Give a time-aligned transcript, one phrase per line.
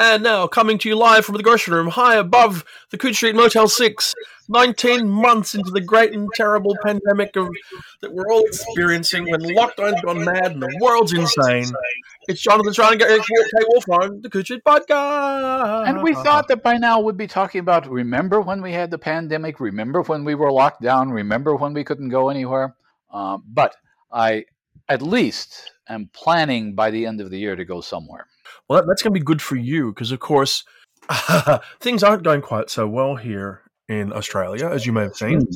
[0.00, 3.34] And now, coming to you live from the grocery room, high above the Coode Street
[3.34, 4.14] Motel 6,
[4.48, 7.50] 19 months into the great and terrible pandemic of,
[8.00, 11.70] that we're all experiencing when lockdown's gone mad and the world's insane.
[12.28, 13.20] It's Jonathan Strahan and Gary
[13.68, 15.86] Wolfe on the Coode Street Podcast.
[15.86, 18.96] And we thought that by now we'd be talking about remember when we had the
[18.96, 22.74] pandemic, remember when we were locked down, remember when we couldn't go anywhere.
[23.12, 23.76] Uh, but
[24.10, 24.46] I
[24.88, 28.26] at least am planning by the end of the year to go somewhere.
[28.68, 30.64] Well, that's going to be good for you because, of course,
[31.80, 35.46] things aren't going quite so well here in Australia, as you may have seen.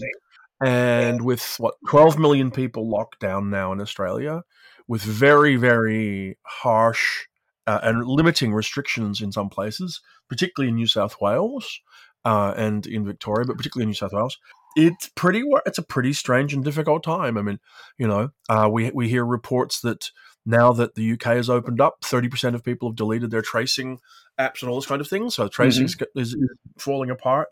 [0.64, 4.42] And with what 12 million people locked down now in Australia,
[4.86, 7.26] with very, very harsh
[7.66, 11.80] uh, and limiting restrictions in some places, particularly in New South Wales
[12.24, 14.38] uh, and in Victoria, but particularly in New South Wales,
[14.76, 15.44] it's pretty.
[15.66, 17.38] It's a pretty strange and difficult time.
[17.38, 17.60] I mean,
[17.96, 20.10] you know, uh, we we hear reports that
[20.46, 23.98] now that the UK has opened up, 30% of people have deleted their tracing
[24.38, 25.30] apps and all this kind of thing.
[25.30, 26.18] So tracing mm-hmm.
[26.18, 26.48] is, is,
[26.78, 27.48] falling apart.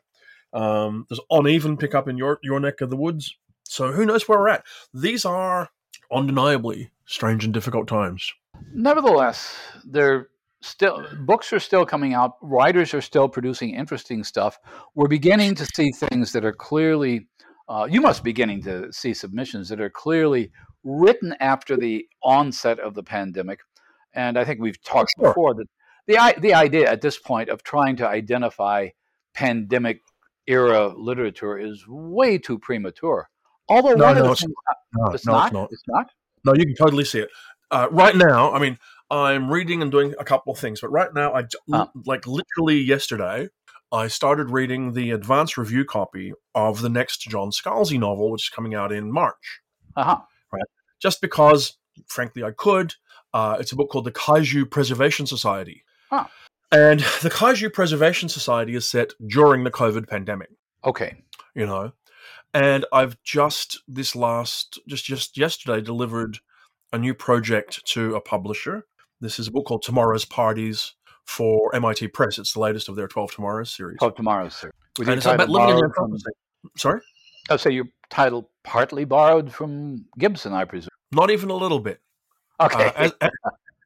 [0.52, 3.36] Um, there's uneven pickup in your, your neck of the woods.
[3.64, 4.64] So who knows where we're at?
[4.92, 5.70] These are
[6.12, 8.32] undeniably strange and difficult times.
[8.74, 10.28] Nevertheless, they're
[10.60, 12.32] still books are still coming out.
[12.42, 14.58] Writers are still producing interesting stuff.
[14.94, 17.26] We're beginning to see things that are clearly
[17.68, 20.50] uh, you must be beginning to see submissions that are clearly
[20.84, 23.60] written after the onset of the pandemic.
[24.14, 25.28] And I think we've talked sure.
[25.28, 25.66] before that
[26.06, 28.88] the, the idea at this point of trying to identify
[29.34, 30.00] pandemic
[30.46, 33.28] era literature is way too premature.
[33.68, 34.52] Although no, one no, of the things,
[34.94, 35.68] no, it's, no, not, it's not.
[35.72, 36.10] It's not.
[36.44, 37.30] No, you can totally see it.
[37.70, 38.78] Uh, right now, I mean,
[39.10, 41.86] I'm reading and doing a couple of things, but right now, I uh.
[42.04, 43.48] like literally yesterday,
[43.92, 48.48] I started reading the advance review copy of the next John Scalzi novel, which is
[48.48, 49.60] coming out in March.
[49.94, 50.20] Uh-huh.
[51.02, 51.10] Right.
[51.10, 52.94] Just because, frankly, I could.
[53.34, 55.84] Uh, it's a book called The Kaiju Preservation Society.
[56.10, 56.26] Huh.
[56.70, 60.50] And the Kaiju Preservation Society is set during the COVID pandemic.
[60.84, 61.16] Okay.
[61.54, 61.92] You know,
[62.54, 66.38] and I've just this last just just yesterday delivered
[66.92, 68.86] a new project to a publisher.
[69.20, 72.38] This is a book called Tomorrow's Parties for MIT Press.
[72.38, 73.98] It's the latest of their 12 Tomorrows series.
[73.98, 74.74] 12 Tomorrows series.
[74.98, 76.16] With and it's about living in from,
[76.76, 77.00] Sorry?
[77.48, 80.88] I'll say your title partly borrowed from Gibson, I presume.
[81.12, 82.00] Not even a little bit.
[82.60, 82.86] Okay.
[82.86, 83.30] Uh, as,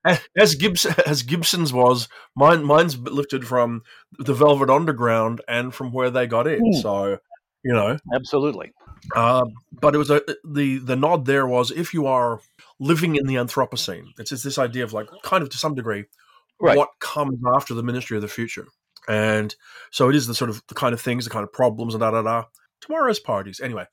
[0.05, 3.83] as, as, Gibson, as Gibson's was, mine mine's lifted from
[4.19, 6.61] the Velvet Underground and from where they got it.
[6.61, 6.81] Mm.
[6.83, 7.19] So,
[7.65, 8.73] you know, absolutely.
[9.15, 9.45] Uh,
[9.81, 12.41] but it was a the the nod there was if you are
[12.79, 16.05] living in the Anthropocene, it's just this idea of like kind of to some degree
[16.61, 16.77] right.
[16.77, 18.67] what comes after the ministry of the future.
[19.09, 19.55] And
[19.91, 22.01] so it is the sort of the kind of things, the kind of problems, and
[22.01, 22.45] da da da.
[22.81, 23.61] Tomorrow's parties.
[23.61, 23.87] Anyway,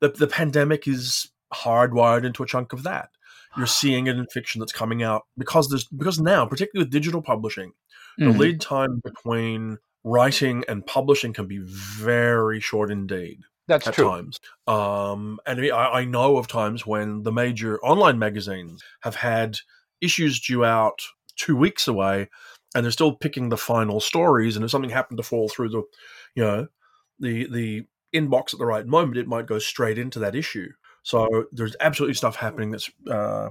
[0.00, 3.10] the the pandemic is hardwired into a chunk of that.
[3.56, 7.22] You're seeing it in fiction that's coming out because there's because now, particularly with digital
[7.22, 7.72] publishing,
[8.20, 8.32] mm-hmm.
[8.32, 13.40] the lead time between writing and publishing can be very short indeed.
[13.68, 14.08] That's at true.
[14.08, 14.40] times.
[14.66, 19.58] Um, and I, I know of times when the major online magazines have had
[20.00, 21.00] issues due out
[21.36, 22.28] two weeks away
[22.74, 25.82] and they're still picking the final stories and if something happened to fall through the
[26.34, 26.66] you know
[27.20, 27.82] the the
[28.14, 30.68] inbox at the right moment it might go straight into that issue
[31.02, 33.50] so there's absolutely stuff happening that's uh,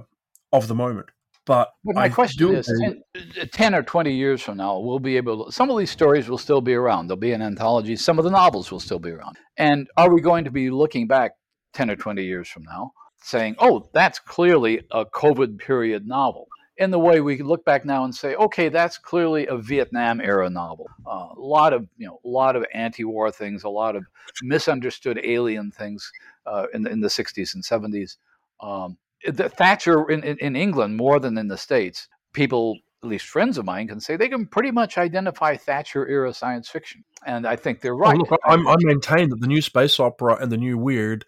[0.52, 1.06] of the moment.
[1.44, 2.70] But, but my I question is
[3.14, 6.28] 10, 10, or 20 years from now we'll be able to some of these stories
[6.28, 7.08] will still be around.
[7.08, 7.96] There'll be an anthology.
[7.96, 9.36] Some of the novels will still be around.
[9.56, 11.32] And are we going to be looking back
[11.72, 12.92] 10 or 20 years from now
[13.22, 18.04] saying oh that's clearly a covid period novel in the way we look back now
[18.04, 20.88] and say, okay, that's clearly a Vietnam era novel.
[21.06, 24.04] Uh, a lot of you know, a lot of anti-war things, a lot of
[24.42, 26.10] misunderstood alien things
[26.46, 28.16] uh, in the in the 60s and 70s.
[28.60, 28.96] Um,
[29.26, 32.08] the Thatcher in, in, in England more than in the states.
[32.32, 36.32] People, at least friends of mine, can say they can pretty much identify Thatcher era
[36.32, 38.16] science fiction, and I think they're right.
[38.16, 41.26] Oh, look, I, I maintain that the new space opera and the new weird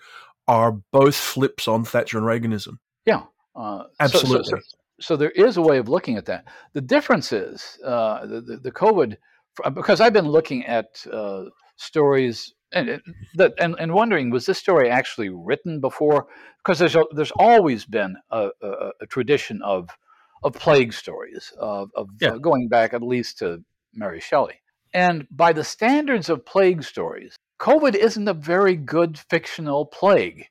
[0.48, 2.78] are both flips on Thatcher and Reaganism.
[3.04, 4.44] Yeah, uh, absolutely.
[4.44, 6.44] So, so, so, there is a way of looking at that.
[6.72, 9.16] The difference is uh, the, the, the COVID,
[9.74, 11.44] because I've been looking at uh,
[11.76, 13.00] stories and,
[13.58, 16.26] and and wondering was this story actually written before?
[16.58, 19.90] Because there's a, there's always been a, a, a, tradition of
[20.42, 22.30] of plague stories of, of yeah.
[22.30, 23.64] uh, going back at least to
[23.94, 24.60] Mary Shelley.
[24.92, 30.46] And by the standards of plague stories, COVID isn't a very good fictional plague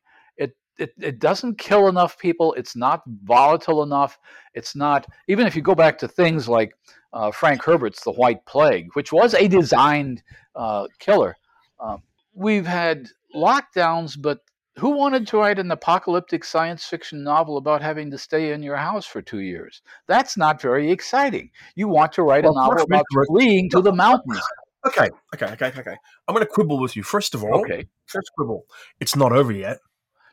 [0.77, 2.53] it, it doesn't kill enough people.
[2.53, 4.17] It's not volatile enough.
[4.53, 6.73] It's not, even if you go back to things like
[7.13, 10.23] uh, Frank Herbert's The White Plague, which was a designed
[10.55, 11.35] uh, killer,
[11.79, 11.97] uh,
[12.33, 14.39] we've had lockdowns, but
[14.77, 18.77] who wanted to write an apocalyptic science fiction novel about having to stay in your
[18.77, 19.83] house for two years?
[20.07, 21.51] That's not very exciting.
[21.75, 24.41] You want to write well, a novel about fleeing to the mountains.
[24.85, 25.95] Okay, okay, okay, okay.
[26.27, 27.03] I'm going to quibble with you.
[27.03, 27.85] First of all, okay.
[28.07, 28.65] First quibble.
[28.99, 29.77] It's not over yet.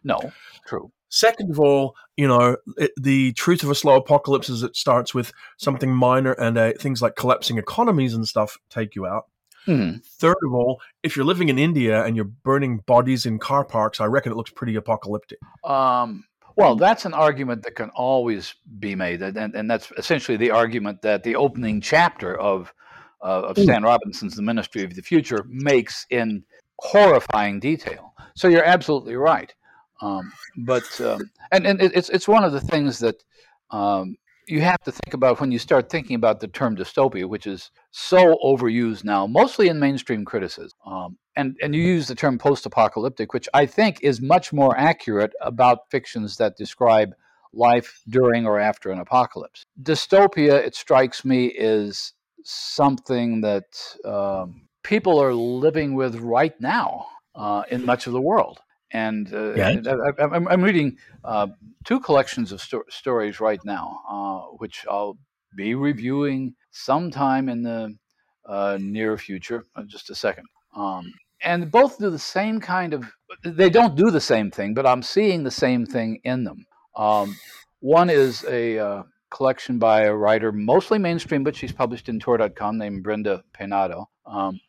[0.04, 0.32] No,
[0.66, 0.90] true.
[1.08, 5.12] Second of all, you know, it, the truth of a slow apocalypse is it starts
[5.12, 9.24] with something minor and uh, things like collapsing economies and stuff take you out.
[9.66, 9.98] Mm-hmm.
[10.04, 14.00] Third of all, if you're living in India and you're burning bodies in car parks,
[14.00, 15.38] I reckon it looks pretty apocalyptic.
[15.64, 16.24] Um,
[16.56, 21.02] well, that's an argument that can always be made, and, and that's essentially the argument
[21.02, 22.72] that the opening chapter of
[23.22, 26.42] uh, of Stan Robinson's The Ministry of the Future makes in
[26.78, 28.14] horrifying detail.
[28.34, 29.54] So you're absolutely right.
[30.00, 33.22] Um, but um, and and it's it's one of the things that
[33.70, 34.16] um,
[34.50, 37.70] you have to think about when you start thinking about the term dystopia, which is
[37.90, 40.76] so overused now, mostly in mainstream criticism.
[40.84, 44.76] Um, and, and you use the term post apocalyptic, which I think is much more
[44.76, 47.14] accurate about fictions that describe
[47.52, 49.64] life during or after an apocalypse.
[49.82, 52.12] Dystopia, it strikes me, is
[52.42, 53.64] something that
[54.04, 58.60] um, people are living with right now uh, in much of the world.
[58.92, 61.48] And uh, I, am reading uh,
[61.84, 65.16] two collections of sto- stories right now, uh, which I'll
[65.56, 67.96] be reviewing sometime in the
[68.46, 69.64] uh, near future.
[69.76, 70.46] Uh, just a second.
[70.74, 73.04] Um, and both do the same kind of.
[73.44, 76.66] They don't do the same thing, but I'm seeing the same thing in them.
[76.96, 77.36] Um,
[77.78, 82.76] one is a uh, collection by a writer, mostly mainstream, but she's published in Tor.com,
[82.76, 84.06] named Brenda Peynado.
[84.26, 84.60] Um,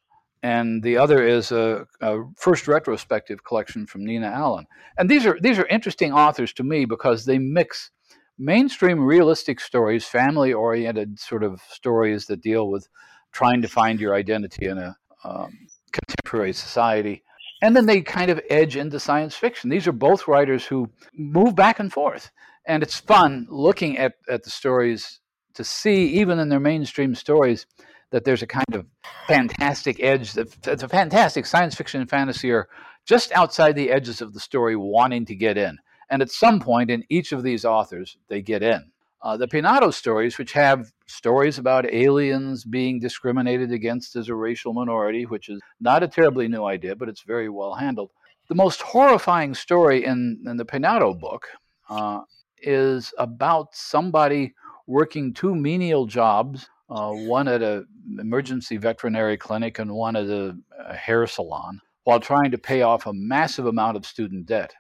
[0.44, 4.66] and the other is a, a, first retrospective collection from Nina Allan.
[4.98, 7.92] And these are these are interesting authors to me because they mix
[8.40, 12.88] mainstream realistic stories, family oriented sort of stories that deal with
[13.32, 17.24] trying to find your identity in a um, contemporary society.
[17.62, 19.70] And then they kind of edge into science fiction.
[19.70, 22.32] These are both writers who move back and forth.
[22.66, 25.20] And it's fun looking at, at the stories
[25.54, 27.68] to see, even in their mainstream stories,
[28.12, 28.86] that there's a kind of
[29.28, 30.34] fantastic edge.
[30.34, 32.70] that It's a fantastic science fiction and fantasy are
[33.06, 35.78] just outside the edges of the story, wanting to get in.
[36.10, 38.92] And at some point in each of these authors, they get in.
[39.24, 44.74] Uh, the Peynado stories, which have stories about aliens being discriminated against as a racial
[44.74, 48.10] minority, which is not a terribly new idea, but it's very well handled.
[48.50, 51.48] The most horrifying story in, in the Peynado book
[51.90, 52.22] uh,
[52.62, 54.54] is about somebody
[54.88, 57.88] working two menial jobs uh, one at an
[58.20, 63.06] emergency veterinary clinic and one at a, a, hair salon, while trying to pay off
[63.06, 64.74] a massive amount of student debt.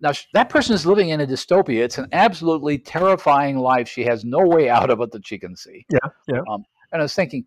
[0.00, 1.78] Now, that person is living in a dystopia.
[1.84, 3.88] It's an absolutely terrifying life.
[3.88, 5.86] She has no way out of it that she can see.
[5.90, 6.40] Yeah, yeah.
[6.50, 7.46] Um, and I was thinking,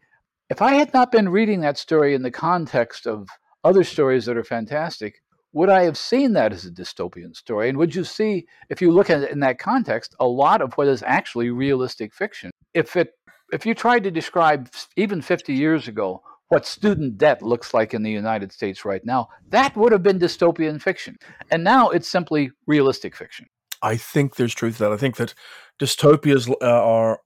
[0.49, 3.27] if I had not been reading that story in the context of
[3.63, 5.21] other stories that are fantastic,
[5.53, 7.69] would I have seen that as a dystopian story?
[7.69, 10.73] And would you see, if you look at it in that context, a lot of
[10.73, 13.13] what is actually realistic fiction, if it
[13.55, 18.03] if you tried to describe even 50 years ago what student debt looks like in
[18.03, 21.17] the United States right now, that would have been dystopian fiction.
[21.49, 23.47] And now it's simply realistic fiction.
[23.81, 24.91] I think there's truth to that.
[24.91, 25.33] I think that
[25.79, 27.21] dystopias uh, are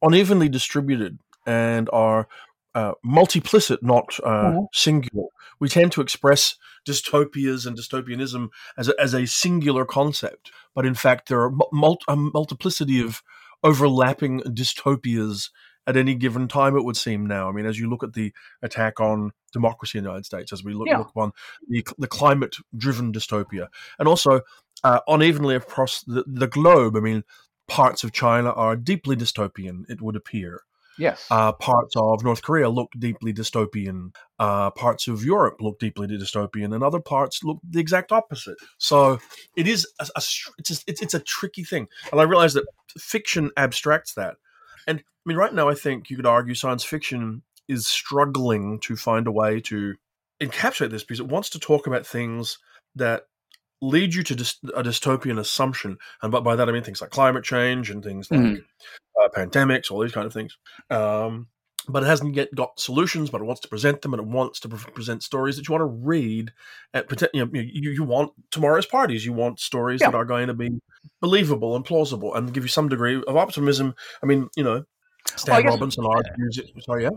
[0.00, 2.26] unevenly distributed and are
[2.74, 4.64] uh, multiplicit, not uh, mm-hmm.
[4.72, 5.28] singular.
[5.60, 6.56] We tend to express
[6.88, 11.98] dystopias and dystopianism as a, as a singular concept, but in fact, there are mul-
[12.08, 13.22] a multiplicity of
[13.62, 15.50] overlapping dystopias
[15.86, 17.48] at any given time, it would seem now.
[17.48, 18.32] I mean, as you look at the
[18.62, 20.98] attack on democracy in the United States, as we look, yeah.
[20.98, 21.32] look on
[21.68, 24.42] the, the climate driven dystopia, and also
[24.84, 27.24] uh, unevenly across the, the globe, I mean,
[27.68, 30.62] parts of China are deeply dystopian, it would appear.
[30.98, 31.26] Yes.
[31.30, 34.14] Uh, parts of North Korea look deeply dystopian.
[34.38, 38.56] Uh, parts of Europe look deeply dystopian, and other parts look the exact opposite.
[38.78, 39.18] So
[39.56, 40.22] it is a, a
[40.58, 42.66] it's, a, it's it's a tricky thing, and I realize that
[42.98, 44.36] fiction abstracts that.
[44.86, 48.96] And I mean, right now, I think you could argue science fiction is struggling to
[48.96, 49.94] find a way to
[50.42, 52.58] encapsulate this because it wants to talk about things
[52.96, 53.22] that
[53.82, 54.34] lead you to
[54.74, 58.30] a dystopian assumption, and but by that I mean things like climate change and things
[58.30, 58.62] like mm
[59.22, 60.56] uh, pandemics, all these kind of things.
[60.90, 61.48] Um,
[61.88, 63.30] but it hasn't yet got solutions.
[63.30, 65.72] But it wants to present them, and it wants to pre- present stories that you
[65.72, 66.52] want to read.
[66.94, 69.24] At, you, know, you, you want tomorrow's parties.
[69.26, 70.10] You want stories yeah.
[70.10, 70.70] that are going to be
[71.20, 73.94] believable and plausible, and give you some degree of optimism.
[74.22, 74.84] I mean, you know,
[75.36, 76.58] Stan well, guess, Robinson argues.
[76.58, 77.10] It, sorry, yeah.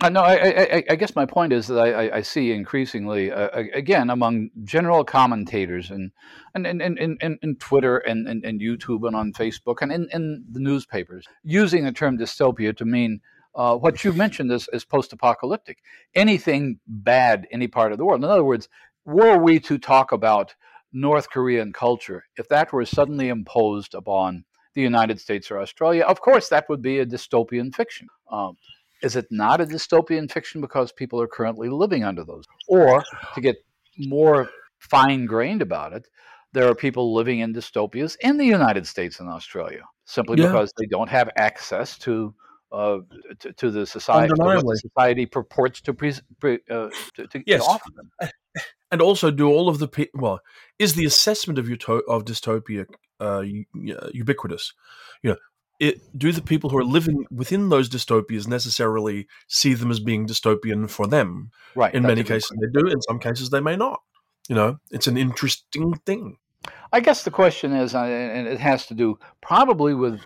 [0.00, 3.50] Uh, no, I, I, I, guess my point is that I, I see increasingly, uh,
[3.72, 6.10] again, among general commentators and
[6.54, 10.08] and and, and, and, and Twitter and, and, and YouTube and on Facebook and in,
[10.12, 13.20] in the newspapers, using the term dystopia to mean
[13.54, 15.78] uh, what you mentioned is, is post-apocalyptic.
[16.14, 18.24] Anything bad, any part of the world.
[18.24, 18.68] In other words,
[19.04, 20.54] were we to talk about
[20.92, 24.44] North Korean culture, if that were suddenly imposed upon
[24.74, 28.08] the United States or Australia, of course, that would be a dystopian fiction.
[28.30, 28.56] Um,
[29.02, 32.44] is it not a dystopian fiction because people are currently living under those?
[32.68, 33.02] Or
[33.34, 33.56] to get
[33.98, 36.08] more fine grained about it,
[36.52, 40.48] there are people living in dystopias in the United States and Australia simply yeah.
[40.48, 42.34] because they don't have access to
[42.72, 43.00] uh,
[43.38, 47.60] to, to, the society, the society purports to, pre, pre, uh, to, to, yes.
[47.60, 48.30] offer them.
[48.90, 50.40] And also, do all of the pe- well
[50.78, 52.86] is the assessment of uto- of dystopia
[53.20, 53.42] uh,
[54.12, 54.74] ubiquitous?
[55.22, 55.36] You know,
[55.82, 60.28] it, do the people who are living within those dystopias necessarily see them as being
[60.28, 61.50] dystopian for them?
[61.74, 61.92] Right.
[61.92, 62.86] In many cases, they do.
[62.86, 64.00] In some cases, they may not.
[64.48, 66.36] You know, it's an interesting thing.
[66.92, 70.20] I guess the question is, uh, and it has to do probably with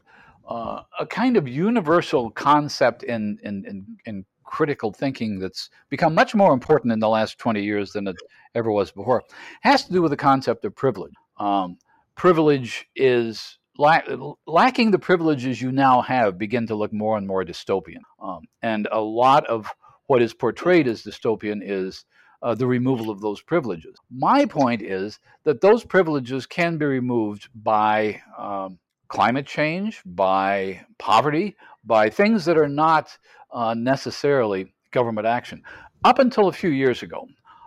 [0.47, 6.33] uh, a kind of universal concept in, in, in, in, critical thinking that's become much
[6.33, 8.15] more important in the last 20 years than it
[8.55, 9.19] ever was before.
[9.19, 11.13] It has to do with the concept of privilege.
[11.37, 11.79] Um,
[12.15, 18.03] privilege is lacking the privileges you now have begin to look more and more dystopian.
[18.21, 19.69] Um, and a lot of
[20.07, 22.05] what is portrayed as dystopian is
[22.43, 23.97] uh, the removal of those privileges.
[24.11, 28.79] My point is that those privileges can be removed by um,
[29.09, 33.17] climate change, by poverty, by things that are not
[33.53, 35.63] uh, necessarily government action.
[36.05, 37.27] Up until a few years ago,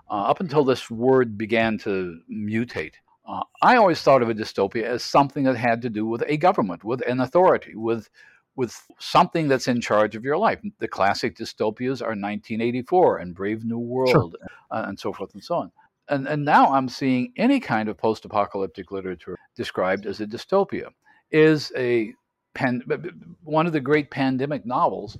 [0.09, 2.93] uh, up until this word began to mutate,
[3.29, 6.37] uh, I always thought of a dystopia as something that had to do with a
[6.37, 8.09] government, with an authority, with
[8.55, 10.59] with something that's in charge of your life.
[10.79, 14.49] The classic dystopias are 1984 and Brave New World sure.
[14.69, 15.71] Uh, and so forth and so on.
[16.09, 20.89] And, and now I'm seeing any kind of post apocalyptic literature described as a dystopia.
[21.31, 22.13] Is a
[22.53, 22.83] pan,
[23.43, 25.17] one of the great pandemic novels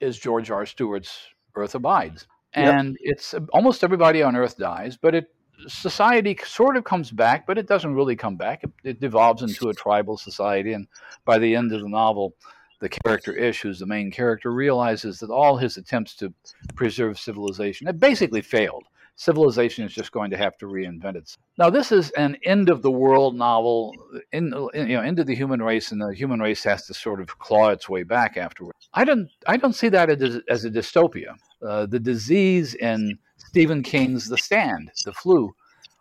[0.00, 0.64] is George R.
[0.64, 1.18] Stewart's
[1.54, 2.26] Earth Abides.
[2.54, 3.16] And yep.
[3.16, 5.26] it's almost everybody on Earth dies, but it
[5.68, 8.64] society sort of comes back, but it doesn't really come back.
[8.64, 10.86] It, it, devolves into a tribal society, and
[11.24, 12.34] by the end of the novel,
[12.80, 16.32] the character Ish, who's the main character, realizes that all his attempts to
[16.74, 18.84] preserve civilization have basically failed.
[19.14, 21.44] Civilization is just going to have to reinvent itself.
[21.58, 23.94] Now, this is an end of the world novel,
[24.32, 26.94] in, in, you know, end of the human race, and the human race has to
[26.94, 28.88] sort of claw its way back afterwards.
[28.94, 31.36] I don't, I don't see that as, as a dystopia.
[31.62, 33.18] Uh, the disease in
[33.52, 35.54] Stephen King's The Stand, the flu,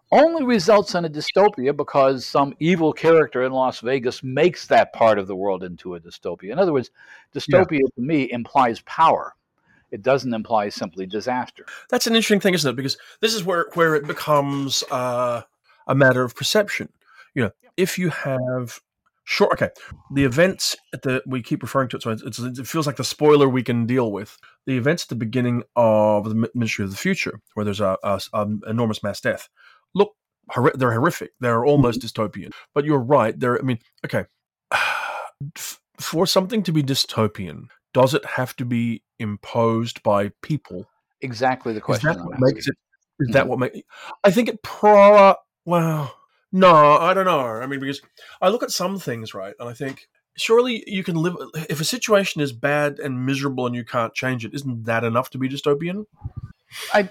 [0.10, 5.20] only results in a dystopia because some evil character in Las Vegas makes that part
[5.20, 6.53] of the world into a dystopia.
[6.53, 6.91] In other words,
[7.36, 7.89] dystopia yeah.
[7.96, 9.36] to me implies power.
[9.91, 11.65] It doesn't imply simply disaster.
[11.89, 12.77] That's an interesting thing, isn't it?
[12.77, 15.41] Because this is where where it becomes uh,
[15.88, 16.88] a matter of perception.
[17.36, 18.79] You know, if you have
[19.24, 19.51] Sure.
[19.53, 19.70] Okay.
[20.13, 23.03] The events at the we keep referring to it, so it's, it feels like the
[23.03, 24.38] spoiler we can deal with.
[24.68, 28.22] The events at the beginning of the Ministry of the Future, where there's a, a,
[28.34, 29.50] a enormous mass death,
[29.96, 30.13] look,
[30.75, 31.32] they're horrific.
[31.39, 32.24] They're almost mm-hmm.
[32.24, 32.51] dystopian.
[32.74, 33.38] But you're right.
[33.39, 34.25] They're, I mean, okay.
[36.00, 40.88] For something to be dystopian, does it have to be imposed by people?
[41.22, 42.10] Exactly the question.
[42.10, 42.75] Is that what makes it?
[43.20, 43.34] Is mm-hmm.
[43.34, 43.80] that what makes?
[44.24, 45.36] I think it pro.
[45.65, 46.15] Well,
[46.51, 47.39] no, I don't know.
[47.39, 48.01] I mean, because
[48.41, 51.36] I look at some things, right, and I think surely you can live.
[51.70, 55.30] If a situation is bad and miserable and you can't change it, isn't that enough
[55.32, 56.06] to be dystopian?
[56.94, 57.10] I,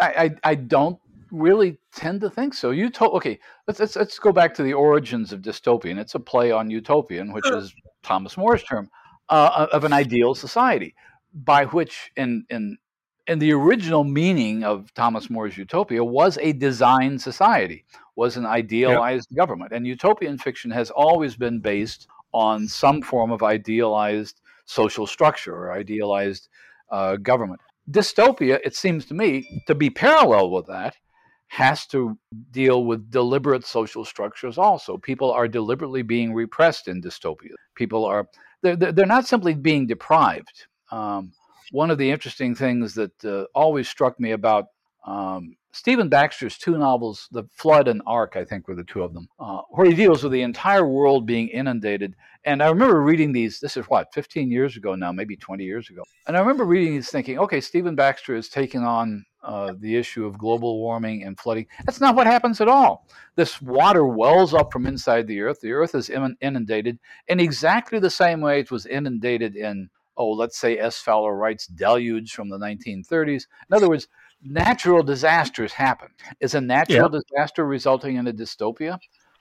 [0.00, 0.98] I, I don't
[1.30, 2.70] really tend to think so.
[2.70, 3.38] You told okay.
[3.66, 5.98] Let's, let's let's go back to the origins of dystopian.
[5.98, 8.90] It's a play on utopian, which is Thomas More's term
[9.28, 10.94] uh, of an ideal society,
[11.34, 12.78] by which in in
[13.26, 19.28] in the original meaning of Thomas More's utopia was a designed society, was an idealized
[19.30, 19.38] yep.
[19.38, 25.54] government, and utopian fiction has always been based on some form of idealized social structure
[25.54, 26.48] or idealized
[26.90, 27.60] uh, government.
[27.90, 30.94] Dystopia, it seems to me, to be parallel with that,
[31.46, 32.18] has to
[32.50, 34.98] deal with deliberate social structures also.
[34.98, 37.54] People are deliberately being repressed in dystopia.
[37.74, 38.28] People are,
[38.60, 40.66] they're, they're not simply being deprived.
[40.90, 41.32] Um,
[41.70, 44.66] one of the interesting things that uh, always struck me about
[45.06, 49.12] um, Stephen Baxter's two novels, The Flood and Ark, I think were the two of
[49.12, 52.16] them, uh, where he deals with the entire world being inundated.
[52.44, 55.90] And I remember reading these, this is what, 15 years ago now, maybe 20 years
[55.90, 56.02] ago.
[56.26, 60.24] And I remember reading these thinking, okay, Stephen Baxter is taking on uh, the issue
[60.24, 61.66] of global warming and flooding.
[61.84, 63.06] That's not what happens at all.
[63.34, 65.60] This water wells up from inside the earth.
[65.60, 70.58] The earth is inundated in exactly the same way it was inundated in, oh, let's
[70.58, 70.96] say S.
[71.00, 73.46] Fowler Wright's Deluge from the 1930s.
[73.68, 74.08] In other words,
[74.42, 76.08] natural disasters happen.
[76.40, 77.20] Is a natural yeah.
[77.20, 78.98] disaster resulting in a dystopia?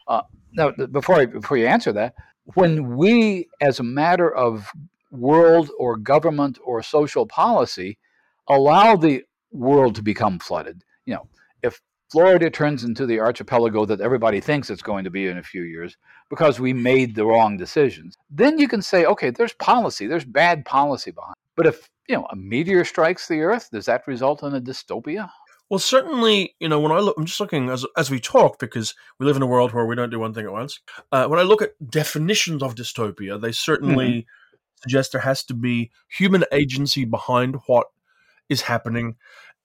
[0.08, 0.22] Uh,
[0.54, 2.14] now, before I, before you answer that,
[2.54, 4.72] when we, as a matter of
[5.12, 7.98] world or government or social policy,
[8.48, 11.28] allow the world to become flooded, you know,
[11.64, 15.44] if Florida turns into the archipelago that everybody thinks it's going to be in a
[15.44, 15.98] few years
[16.30, 20.66] because we made the wrong decisions, then you can say, okay, there's policy, there's bad
[20.66, 21.36] policy behind.
[21.56, 25.30] But if you know a meteor strikes the Earth, does that result in a dystopia?
[25.70, 28.94] Well, certainly, you know, when I look, I'm just looking as as we talk because
[29.20, 30.80] we live in a world where we don't do one thing at once.
[31.12, 34.82] Uh, when I look at definitions of dystopia, they certainly mm-hmm.
[34.82, 37.88] suggest there has to be human agency behind what
[38.48, 39.16] is happening,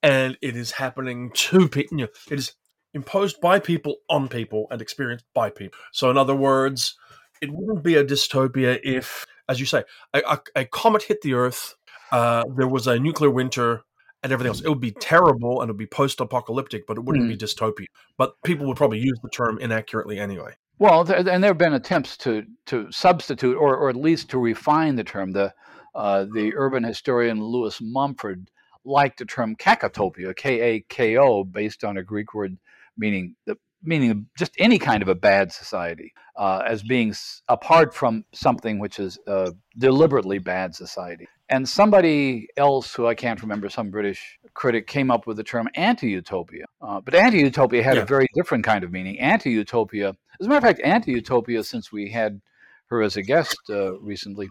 [0.03, 1.99] and it is happening to people.
[1.99, 2.53] You know, it is
[2.95, 5.79] imposed by people on people and experienced by people.
[5.93, 6.97] So, in other words,
[7.41, 11.35] it wouldn't be a dystopia if, as you say, a, a, a comet hit the
[11.35, 11.77] Earth.
[12.13, 13.83] Uh, there was a nuclear winter
[14.23, 14.61] and everything else.
[14.61, 17.29] It would be terrible and it would be post-apocalyptic, but it wouldn't mm.
[17.29, 17.87] be dystopian.
[18.19, 20.55] But people would probably use the term inaccurately anyway.
[20.79, 24.39] Well, there, and there have been attempts to to substitute or, or at least to
[24.39, 25.33] refine the term.
[25.33, 25.53] The
[25.95, 28.51] uh, the urban historian Lewis Mumford
[28.85, 32.57] liked the term kakotopia, K A K O, based on a Greek word
[32.97, 37.15] meaning the meaning just any kind of a bad society uh, as being
[37.49, 41.27] apart from something which is a deliberately bad society.
[41.51, 45.69] And somebody else, who I can't remember, some British critic, came up with the term
[45.75, 46.65] anti-utopia.
[46.81, 48.03] Uh, but anti-utopia had yeah.
[48.03, 49.19] a very different kind of meaning.
[49.19, 52.41] Anti-utopia, as a matter of fact, anti-utopia, since we had
[52.87, 54.49] her as a guest uh, recently,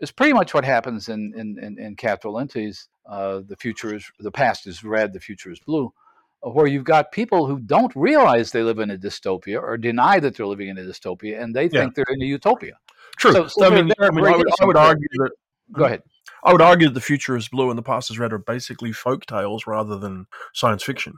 [0.00, 2.72] is pretty much what happens in in in, in
[3.06, 5.92] uh, "The Future Is the Past Is Red, the Future Is Blue."
[6.40, 10.36] where you've got people who don't realize they live in a dystopia or deny that
[10.36, 11.80] they're living in a dystopia and they yeah.
[11.80, 12.78] think they're in a utopia.
[13.16, 13.32] True.
[13.32, 15.30] So, so I, mean, I, mean, I, would, I would argue that.
[15.72, 16.02] Go ahead.
[16.44, 18.92] I would argue that the future is blue and the past is red are basically
[18.92, 21.14] folk tales rather than science fiction.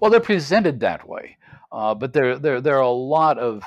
[0.00, 1.36] Well, they're presented that way,
[1.70, 3.62] uh, but there, there, there are a lot of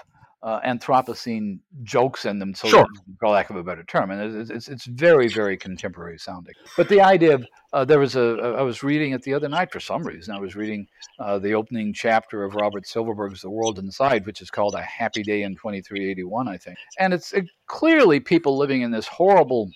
[0.46, 2.86] uh, Anthropocene jokes in them, so sure.
[3.20, 6.54] for lack of a better term, and it's, it's, it's very very contemporary sounding.
[6.78, 9.72] But the idea of uh, there was a I was reading it the other night
[9.72, 13.80] for some reason I was reading uh, the opening chapter of Robert Silverberg's The World
[13.80, 18.20] Inside, which is called A Happy Day in 2381, I think, and it's it, clearly
[18.20, 19.72] people living in this horrible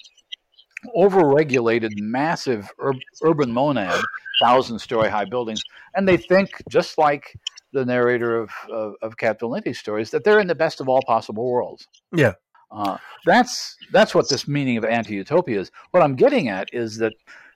[0.95, 2.93] overregulated, massive ur-
[3.24, 4.01] urban monad,
[4.41, 5.62] thousand story high buildings,
[5.95, 7.38] and they think just like
[7.71, 11.01] the narrator of, of, of Cat Valente's stories, that they're in the best of all
[11.06, 11.88] possible worlds.
[12.15, 12.34] Yeah.
[12.71, 15.71] Uh, that's that's what this meaning of anti-utopia is.
[15.91, 17.13] What I'm getting at is that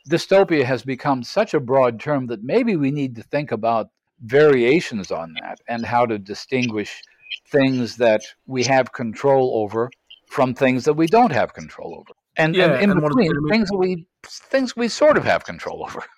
[0.09, 3.89] dystopia has become such a broad term that maybe we need to think about
[4.21, 7.01] variations on that and how to distinguish
[7.49, 9.89] things that we have control over
[10.27, 13.69] from things that we don't have control over, and, yeah, and in and between things
[13.69, 16.03] that we things we sort of have control over.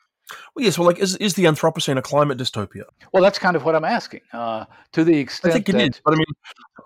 [0.56, 0.80] Well, yes.
[0.80, 2.86] Well, like, is is the Anthropocene a climate dystopia?
[3.13, 4.21] Well, that's kind of what I'm asking.
[4.34, 6.25] Uh, to the extent I think it that, is, but I mean,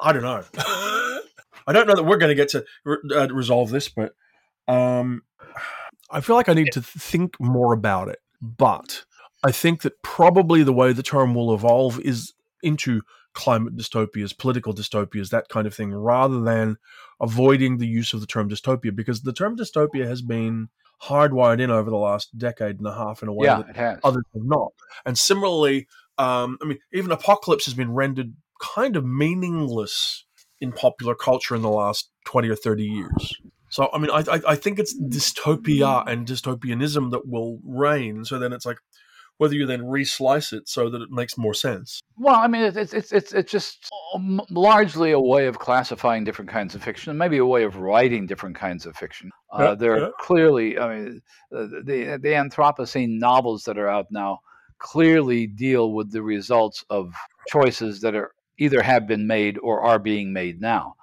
[0.01, 0.43] I don't know.
[1.65, 4.13] I don't know that we're going to get to re- uh, resolve this, but
[4.67, 5.21] um,
[6.09, 8.19] I feel like I need to think more about it.
[8.41, 9.05] But
[9.43, 13.03] I think that probably the way the term will evolve is into
[13.39, 16.75] climate dystopias, political dystopias, that kind of thing, rather than
[17.21, 20.67] avoiding the use of the term dystopia, because the term dystopia has been
[21.01, 24.25] hardwired in over the last decade and a half in a way yeah, that others
[24.33, 24.73] have not.
[25.05, 30.25] And similarly, um, I mean, even apocalypse has been rendered kind of meaningless
[30.59, 33.33] in popular culture in the last 20 or 30 years.
[33.69, 38.25] So, I mean, I, I, I think it's dystopia and dystopianism that will reign.
[38.25, 38.79] So then it's like,
[39.39, 42.01] whether you then reslice it so that it makes more sense.
[42.17, 43.89] Well, I mean, it's it's it's it's just
[44.49, 48.57] largely a way of classifying different kinds of fiction, maybe a way of writing different
[48.57, 49.31] kinds of fiction.
[49.57, 50.09] Uh, yeah, there yeah.
[50.19, 51.21] clearly, I mean,
[51.51, 54.39] the the Anthropocene novels that are out now
[54.77, 57.13] clearly deal with the results of
[57.47, 60.95] choices that are either have been made or are being made now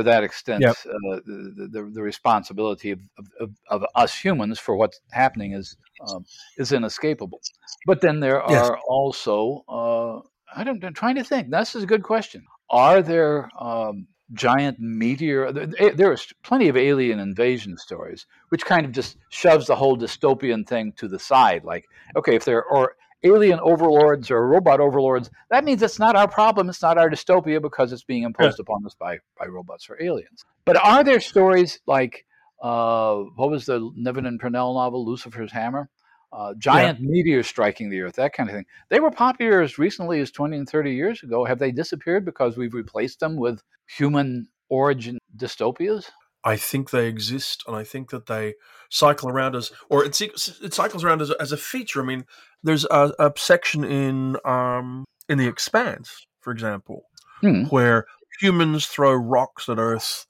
[0.00, 0.76] to that extent, yep.
[0.86, 3.00] uh, the, the, the, responsibility of,
[3.40, 5.76] of, of, us humans for what's happening is
[6.08, 6.24] um,
[6.56, 7.40] is inescapable.
[7.86, 8.68] But then there yes.
[8.68, 10.20] are also uh,
[10.54, 11.50] I don't, I'm trying to think.
[11.50, 12.44] This is a good question.
[12.70, 15.52] Are there um, giant meteor?
[15.52, 19.96] There, there is plenty of alien invasion stories, which kind of just shoves the whole
[19.96, 21.64] dystopian thing to the side.
[21.64, 21.86] Like,
[22.16, 26.68] okay, if there are alien overlords or robot overlords, that means it's not our problem.
[26.68, 28.62] It's not our dystopia because it's being imposed yeah.
[28.62, 30.44] upon us by, by robots or aliens.
[30.64, 32.24] But are there stories like
[32.62, 35.88] uh, what was the Niven and Pournelle novel, Lucifer's Hammer?
[36.32, 37.08] Uh, giant yeah.
[37.08, 38.64] meteors striking the earth, that kind of thing.
[38.88, 41.44] They were popular as recently as 20 and 30 years ago.
[41.44, 46.08] Have they disappeared because we've replaced them with human origin dystopias?
[46.44, 48.54] I think they exist, and I think that they
[48.88, 52.00] cycle around as, or it, it cycles around as, as a feature.
[52.00, 52.24] I mean,
[52.62, 57.04] there's a, a section in um, in the Expanse, for example,
[57.40, 57.64] hmm.
[57.64, 58.06] where
[58.40, 60.26] humans throw rocks at Earth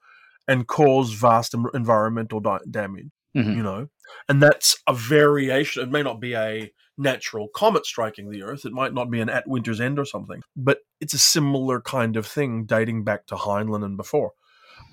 [0.49, 3.11] and cause vast environmental di- damage.
[3.37, 3.53] Mm-hmm.
[3.53, 3.89] You know,
[4.29, 5.85] and that's a variation.
[5.85, 8.65] It may not be a natural comet striking the Earth.
[8.65, 12.17] It might not be an at winter's end or something, but it's a similar kind
[12.17, 14.33] of thing dating back to Heinlein and before.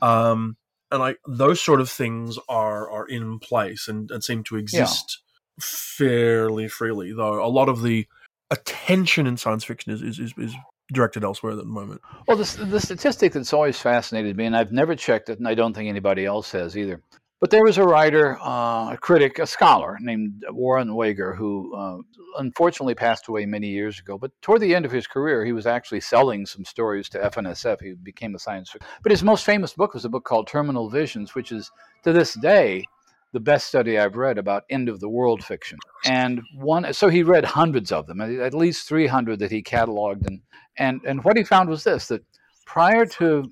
[0.04, 0.58] Um,
[0.92, 5.22] and I those sort of things are are in place and, and seem to exist
[5.58, 5.64] yeah.
[5.64, 7.14] fairly freely.
[7.14, 8.08] Though a lot of the
[8.50, 10.56] attention in science fiction is is, is, is
[10.94, 12.02] directed elsewhere at the moment.
[12.28, 15.54] Well, the, the statistic that's always fascinated me, and I've never checked it, and I
[15.54, 17.02] don't think anybody else has either,
[17.40, 21.98] but there was a writer, uh, a critic, a scholar named Warren Wagar who uh,
[22.40, 24.18] unfortunately passed away many years ago.
[24.18, 27.82] But toward the end of his career, he was actually selling some stories to F&SF.
[27.82, 28.88] He became a science fiction.
[29.04, 31.72] But his most famous book was a book called Terminal Visions, which is
[32.04, 32.86] to this day
[33.34, 35.78] the best study I've read about end of the world fiction.
[36.06, 40.26] And one, so he read hundreds of them, at least 300 that he cataloged.
[40.26, 40.42] And,
[40.78, 42.24] and, and what he found was this that
[42.66, 43.52] prior to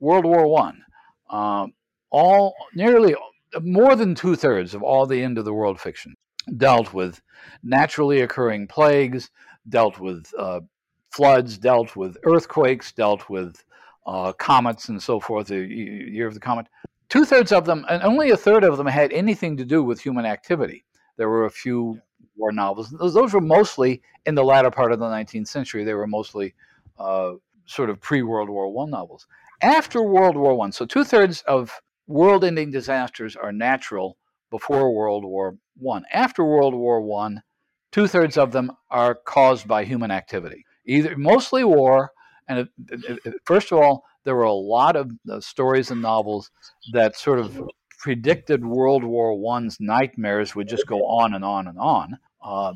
[0.00, 0.82] World War One,
[1.28, 1.66] uh,
[2.16, 3.14] all nearly
[3.60, 6.14] more than two thirds of all the end of the world fiction
[6.56, 7.20] dealt with
[7.62, 9.30] naturally occurring plagues,
[9.68, 10.60] dealt with uh,
[11.10, 13.62] floods, dealt with earthquakes, dealt with
[14.06, 16.66] uh, comets and so forth, the year of the comet.
[17.10, 20.00] Two thirds of them, and only a third of them, had anything to do with
[20.00, 20.86] human activity.
[21.18, 22.00] There were a few
[22.34, 22.90] war novels.
[22.90, 25.84] Those, those were mostly in the latter part of the 19th century.
[25.84, 26.54] They were mostly
[26.98, 27.32] uh,
[27.66, 29.26] sort of pre World War One novels.
[29.60, 34.16] After World War One, so two thirds of world-ending disasters are natural
[34.50, 36.04] before World War One.
[36.12, 37.42] After World War One,
[37.92, 42.12] two-thirds of them are caused by human activity, either mostly war.
[42.48, 42.68] And it,
[43.24, 46.50] it, first of all, there were a lot of uh, stories and novels
[46.92, 47.60] that sort of
[47.98, 52.18] predicted World War One's nightmares would just go on and on and on.
[52.42, 52.72] Uh,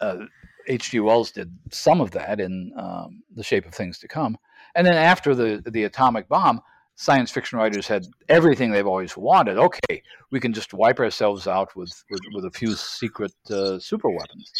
[0.00, 0.26] uh,
[0.66, 1.00] H.G.
[1.00, 4.38] Wells did some of that in um, The Shape of Things to Come.
[4.74, 6.60] And then after the, the atomic bomb,
[6.96, 9.58] science fiction writers had everything they've always wanted.
[9.58, 14.08] Okay, we can just wipe ourselves out with, with, with a few secret uh, super
[14.08, 14.50] weapons.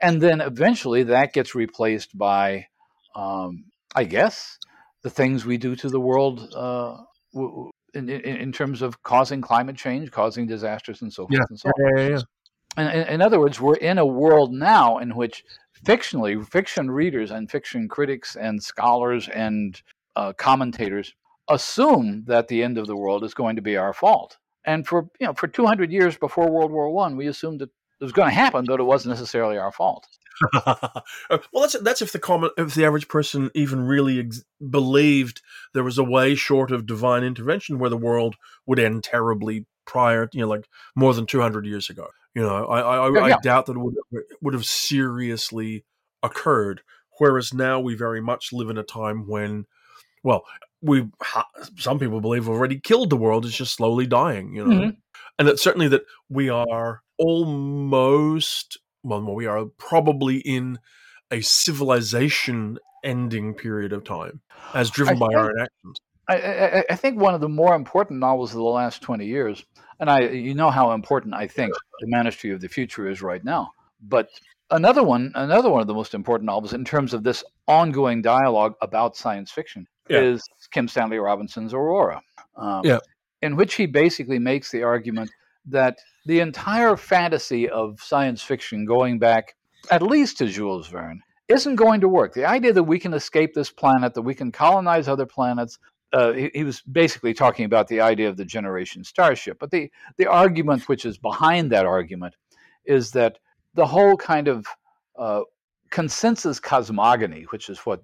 [0.00, 2.66] And then eventually that gets replaced by,
[3.14, 3.64] um,
[3.94, 4.58] I guess,
[5.02, 6.96] the things we do to the world uh,
[7.34, 11.44] in, in, in, terms of causing climate change, causing disasters, and so forth yeah.
[11.50, 11.98] and so on.
[11.98, 12.22] Yeah, yeah, yeah.
[12.76, 15.44] And, in, in other words, we're in a world now in which
[15.84, 19.80] fictionally, fiction readers and fiction critics and scholars and
[20.16, 21.14] uh, commentators
[21.48, 24.38] assume that the end of the world is going to be our fault.
[24.64, 28.04] And for you know, for 200 years before World War One, we assumed that it
[28.04, 30.06] was going to happen, but it wasn't necessarily our fault.
[30.66, 31.04] well,
[31.60, 35.40] that's that's if the common, if the average person even really ex- believed
[35.74, 40.28] there was a way short of divine intervention where the world would end terribly prior,
[40.32, 42.08] you know, like more than 200 years ago.
[42.34, 43.36] You know, I I, yeah, yeah.
[43.36, 43.94] I doubt that it would
[44.40, 45.84] would have seriously
[46.22, 46.82] occurred.
[47.18, 49.66] Whereas now we very much live in a time when,
[50.24, 50.44] well,
[50.82, 51.08] we
[51.76, 54.74] some people believe already killed the world is just slowly dying you know?
[54.74, 54.90] Mm-hmm.
[55.38, 60.78] and it's certainly that we are almost well we are probably in
[61.30, 64.40] a civilization ending period of time
[64.74, 66.00] as driven I by think, our own actions.
[66.28, 69.64] I, I, I, think one of the more important novels of the last 20 years
[69.98, 73.42] and i you know how important i think the ministry of the future is right
[73.44, 74.28] now but
[74.70, 78.74] another one another one of the most important novels in terms of this ongoing dialogue
[78.80, 80.20] about science fiction yeah.
[80.20, 82.22] is Kim Stanley Robinson's Aurora,
[82.56, 82.98] um, yeah.
[83.40, 85.30] in which he basically makes the argument
[85.66, 89.54] that the entire fantasy of science fiction going back
[89.90, 92.34] at least to Jules Verne isn't going to work.
[92.34, 95.78] The idea that we can escape this planet, that we can colonize other planets,
[96.12, 99.58] uh, he, he, was basically talking about the idea of the generation starship.
[99.58, 102.36] But the, the argument which is behind that argument
[102.84, 103.38] is that
[103.74, 104.66] the whole kind of
[105.18, 105.42] uh,
[105.90, 108.02] consensus cosmogony, which is what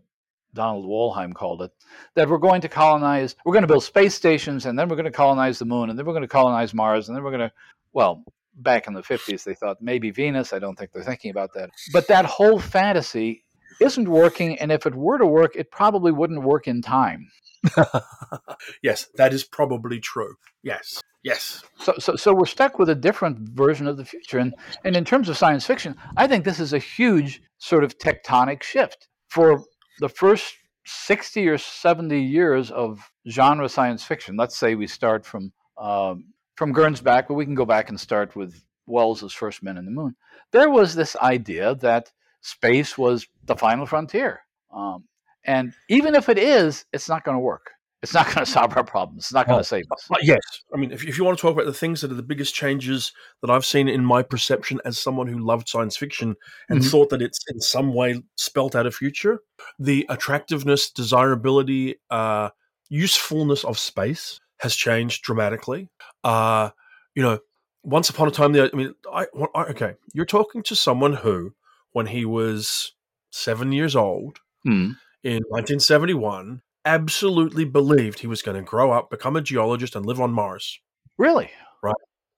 [0.55, 1.71] Donald Wollheim called it,
[2.15, 5.05] that we're going to colonize, we're going to build space stations, and then we're going
[5.05, 7.49] to colonize the moon, and then we're going to colonize Mars, and then we're going
[7.49, 7.53] to,
[7.93, 10.53] well, back in the 50s, they thought maybe Venus.
[10.53, 11.71] I don't think they're thinking about that.
[11.93, 13.45] But that whole fantasy
[13.81, 17.29] isn't working, and if it were to work, it probably wouldn't work in time.
[18.83, 20.35] yes, that is probably true.
[20.63, 21.01] Yes.
[21.23, 21.63] Yes.
[21.79, 24.39] So, so, so we're stuck with a different version of the future.
[24.39, 24.55] And,
[24.85, 28.63] and in terms of science fiction, I think this is a huge sort of tectonic
[28.63, 29.09] shift.
[29.29, 29.63] For
[29.99, 30.55] the first
[30.87, 36.25] 60 or 70 years of genre science fiction, let's say we start from um,
[36.57, 39.93] from Gernsback, but we can go back and start with Wells's First Men in the
[39.93, 40.17] Moon.
[40.51, 44.41] There was this idea that space was the final frontier,
[44.75, 45.05] um,
[45.45, 47.71] and even if it is, it's not going to work.
[48.03, 49.25] It's not going to solve our problems.
[49.25, 50.09] It's not going to save us.
[50.23, 50.41] Yes.
[50.73, 52.55] I mean, if, if you want to talk about the things that are the biggest
[52.55, 56.37] changes that I've seen in my perception as someone who loved science fiction
[56.69, 56.89] and mm-hmm.
[56.89, 59.41] thought that it's in some way spelt out a future,
[59.81, 62.51] the attractiveness, desirability, uh,
[62.89, 65.89] usefulness of space has changed dramatically.
[66.23, 66.71] Uh,
[67.15, 67.41] you know,
[67.83, 71.55] once upon a time, the I mean, I, I okay, you're talking to someone who,
[71.93, 72.93] when he was
[73.31, 74.93] seven years old Hmm.
[75.23, 80.21] in 1971, absolutely believed he was going to grow up, become a geologist, and live
[80.21, 80.81] on Mars.
[81.19, 81.51] Really?
[81.83, 81.95] Right.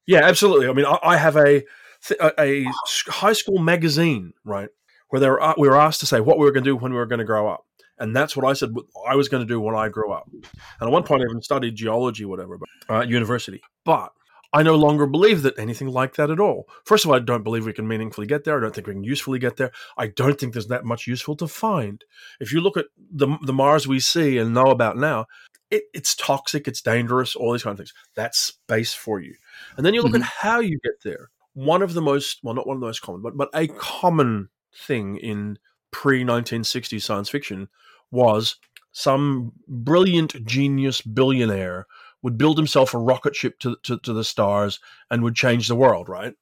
[0.07, 0.69] Yeah, absolutely.
[0.69, 1.63] I mean, I, I have a,
[2.07, 2.65] th- a a
[3.09, 4.69] high school magazine, right,
[5.09, 6.77] where they were, uh, we were asked to say what we were going to do
[6.77, 7.65] when we were going to grow up,
[7.99, 8.75] and that's what I said
[9.09, 10.29] I was going to do when I grew up.
[10.33, 13.61] And at one point, I even studied geology, whatever, but, uh, at university.
[13.85, 14.13] But
[14.53, 16.69] I no longer believe that anything like that at all.
[16.85, 18.59] First of all, I don't believe we can meaningfully get there.
[18.59, 19.71] I don't think we can usefully get there.
[19.97, 22.05] I don't think there's that much useful to find.
[22.41, 25.27] If you look at the the Mars we see and know about now,
[25.71, 27.95] it, it's toxic, it's dangerous, all these kind of things.
[28.15, 29.35] That's space for you.
[29.77, 30.49] And then you look at mm-hmm.
[30.49, 31.31] how you get there.
[31.55, 34.49] One of the most, well, not one of the most common, but but a common
[34.75, 35.59] thing in
[35.93, 37.69] pre 1960s science fiction
[38.11, 38.57] was
[38.93, 41.87] some brilliant genius billionaire
[42.23, 44.79] would build himself a rocket ship to, to, to the stars
[45.11, 46.35] and would change the world, right?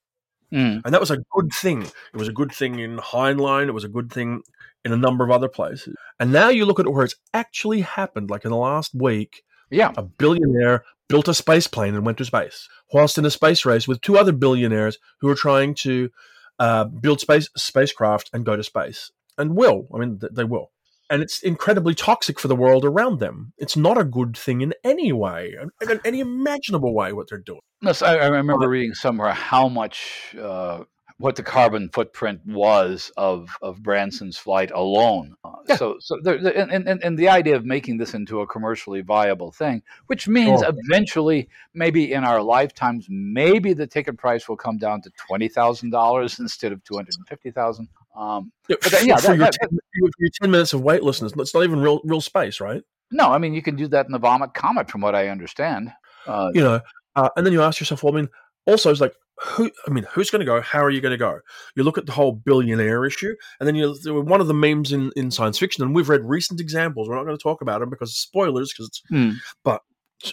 [0.52, 0.82] Mm.
[0.84, 1.82] And that was a good thing.
[1.82, 3.68] It was a good thing in Heinlein.
[3.68, 4.42] It was a good thing
[4.84, 5.94] in a number of other places.
[6.18, 9.92] And now you look at where it's actually happened, like in the last week, Yeah.
[9.96, 13.86] a billionaire built a space plane and went to space, whilst in a space race
[13.86, 16.10] with two other billionaires who are trying to
[16.58, 19.86] uh, build space spacecraft and go to space, and will.
[19.94, 20.70] I mean, th- they will
[21.10, 23.52] and it's incredibly toxic for the world around them.
[23.58, 27.60] It's not a good thing in any way, in any imaginable way, what they're doing.
[27.80, 30.84] Yes, I, I remember reading somewhere how much, uh,
[31.18, 35.34] what the carbon footprint was of, of Branson's flight alone.
[35.44, 35.76] Uh, yeah.
[35.76, 39.50] So, so there, and, and, and the idea of making this into a commercially viable
[39.50, 45.02] thing, which means eventually, maybe in our lifetimes, maybe the ticket price will come down
[45.02, 47.88] to $20,000 instead of 250000
[48.18, 50.80] um, Yeah, But then, yeah, for that- your, that- 10, your your 10 minutes of
[50.82, 52.82] weightlessness, it's not even real real space, right?
[53.10, 55.90] no, I mean you can do that in the Vomit Comet, from what I understand.
[56.26, 56.80] Uh, you know,
[57.16, 58.28] uh, and then you ask yourself, well, I mean,
[58.66, 59.70] also it's like, who?
[59.86, 60.60] I mean, who's going to go?
[60.60, 61.38] How are you going to go?
[61.76, 65.10] You look at the whole billionaire issue, and then you one of the memes in,
[65.16, 67.08] in science fiction, and we've read recent examples.
[67.08, 69.30] We're not going to talk about them because spoilers, because it's Hmm.
[69.64, 69.80] but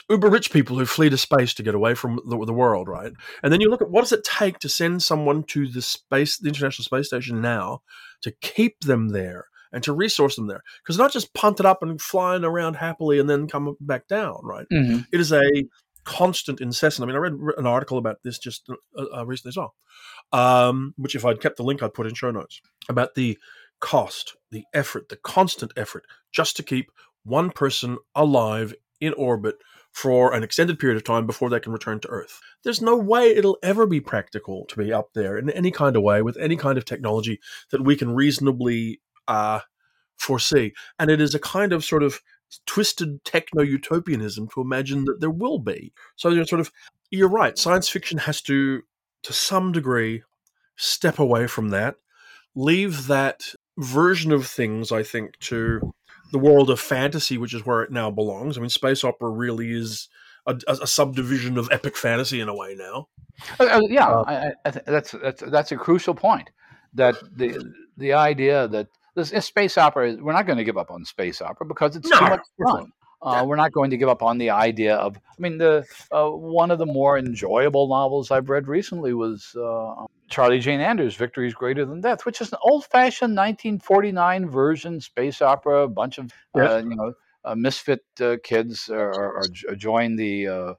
[0.09, 3.11] uber rich people who flee to space to get away from the, the world, right?
[3.43, 6.37] And then you look at what does it take to send someone to the space,
[6.37, 7.81] the International Space Station now,
[8.21, 11.83] to keep them there and to resource them there, because not just punt it up
[11.83, 14.65] and flying around happily and then come back down, right?
[14.71, 15.05] mhm.
[15.11, 15.43] it is a
[16.05, 17.03] constant, incessant.
[17.03, 19.75] I mean, I read an article about this just uh, uh, recently as well,
[20.31, 23.37] um, which if I'd kept the link, I'd put in show notes about the
[23.81, 26.91] cost, the effort, the constant effort just to keep
[27.23, 29.55] one person alive in orbit
[29.95, 32.41] for an extended period of time before they can return to Earth.
[32.65, 36.03] There's no way it'll ever be practical to be up there in any kind of
[36.03, 37.39] way with any kind of technology
[37.71, 39.61] that we can reasonably uh,
[40.17, 40.73] foresee.
[40.99, 42.19] And it is a kind of sort of
[42.65, 45.93] twisted techno utopianism to imagine that there will be.
[46.17, 46.73] So you're sort of
[47.09, 47.57] you're right.
[47.57, 48.81] Science fiction has to,
[49.23, 50.23] to some degree,
[50.75, 51.95] step away from that,
[52.53, 53.45] leave that
[53.77, 54.91] version of things.
[54.91, 55.93] I think to
[56.31, 58.57] the world of fantasy, which is where it now belongs.
[58.57, 60.09] I mean, space opera really is
[60.45, 63.07] a, a, subdivision of epic fantasy in a way now.
[63.59, 66.49] Uh, uh, yeah, Uh, I, I, th- that's that's that's a crucial point.
[66.93, 71.05] That the the idea that this space opera, we're not going to give up on
[71.05, 72.91] space opera because it's too much fun.
[73.21, 75.17] Uh, We're not going to give up on the idea of.
[75.17, 80.05] I mean, the uh, one of the more enjoyable novels I've read recently was uh,
[80.29, 85.83] Charlie Jane Anders' "Victories Greater Than Death," which is an old-fashioned 1949 version space opera.
[85.83, 86.71] A bunch of Yes.
[86.71, 89.37] uh, you know uh, misfit uh, kids are, are,
[89.69, 90.73] are join the uh,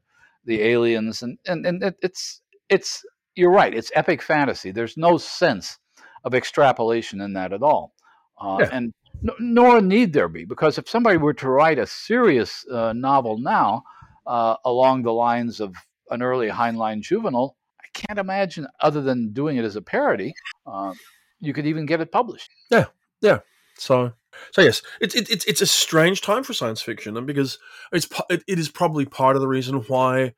[0.45, 3.75] the aliens, and and and it, it's it's you're right.
[3.75, 4.71] It's epic fantasy.
[4.71, 5.79] There's no sense
[6.25, 7.93] of extrapolation in that at all,
[8.41, 8.69] uh, Yeah.
[8.73, 8.93] and
[9.39, 13.83] nor need there be because if somebody were to write a serious uh, novel now
[14.27, 15.75] uh, along the lines of
[16.11, 20.35] an early Heinlein juvenile, I can't imagine other than doing it as a parody,
[20.67, 20.95] uh,
[21.41, 22.51] you could even get it published.
[22.71, 22.87] Yeah,
[23.21, 23.39] yeah.
[23.79, 24.13] So,
[24.53, 27.59] so yes, it's it, it's it's a strange time for science fiction, and because
[27.93, 30.35] it's it, it is probably part of the reason why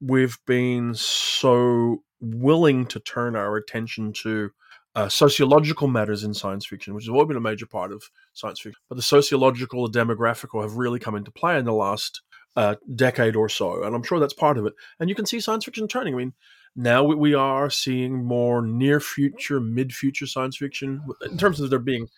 [0.00, 4.50] we've been so willing to turn our attention to
[4.94, 8.60] uh, sociological matters in science fiction, which has always been a major part of science
[8.60, 8.80] fiction.
[8.88, 12.20] But the sociological and demographical have really come into play in the last
[12.56, 14.74] uh, decade or so, and I'm sure that's part of it.
[15.00, 16.14] And you can see science fiction turning.
[16.14, 16.34] I mean,
[16.76, 21.70] now we, we are seeing more near future, mid future science fiction in terms of
[21.70, 22.08] there being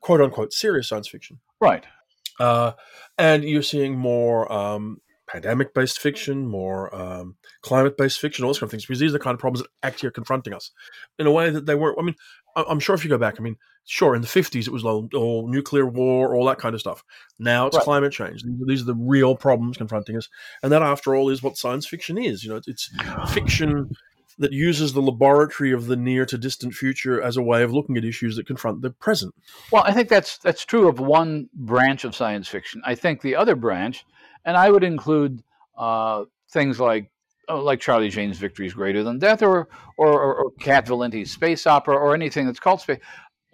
[0.00, 1.40] quote unquote serious science fiction.
[1.60, 1.84] Right.
[2.38, 2.72] Uh,
[3.18, 8.58] and you're seeing more um, pandemic based fiction, more um, climate based fiction, all those
[8.58, 10.70] kind of things, because these are the kind of problems that actually are confronting us
[11.18, 11.98] in a way that they weren't.
[11.98, 12.14] I mean,
[12.56, 13.56] I- I'm sure if you go back, I mean,
[13.86, 17.02] sure, in the 50s it was all, all nuclear war, all that kind of stuff.
[17.38, 17.84] Now it's Right.
[17.84, 18.42] climate change.
[18.42, 20.28] These are- These are the real problems confronting us.
[20.62, 22.44] And that, after all, is what science fiction is.
[22.44, 22.90] You know, it's
[23.32, 23.90] fiction
[24.38, 27.96] that uses the laboratory of the near to distant future as a way of looking
[27.96, 29.32] at issues that confront the present.
[29.70, 32.82] Well, I think that's that's true of one branch of science fiction.
[32.84, 34.04] I think the other branch,
[34.44, 35.42] and I would include
[35.76, 37.10] uh, things like
[37.48, 41.66] uh, like Charlie Jane's Victories Greater Than Death, or or, or, or Cat Valente's space
[41.66, 43.00] opera, or anything that's called space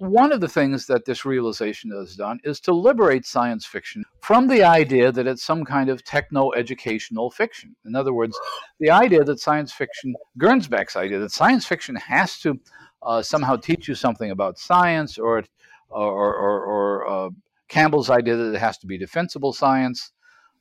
[0.00, 4.48] one of the things that this realization has done is to liberate science fiction from
[4.48, 7.76] the idea that it's some kind of techno educational fiction.
[7.85, 8.38] In other words,
[8.79, 12.59] the idea that science fiction, Gernsback's idea that science fiction has to
[13.03, 15.44] uh, somehow teach you something about science, or,
[15.90, 17.31] or, or, or uh,
[17.68, 20.12] Campbell's idea that it has to be defensible science.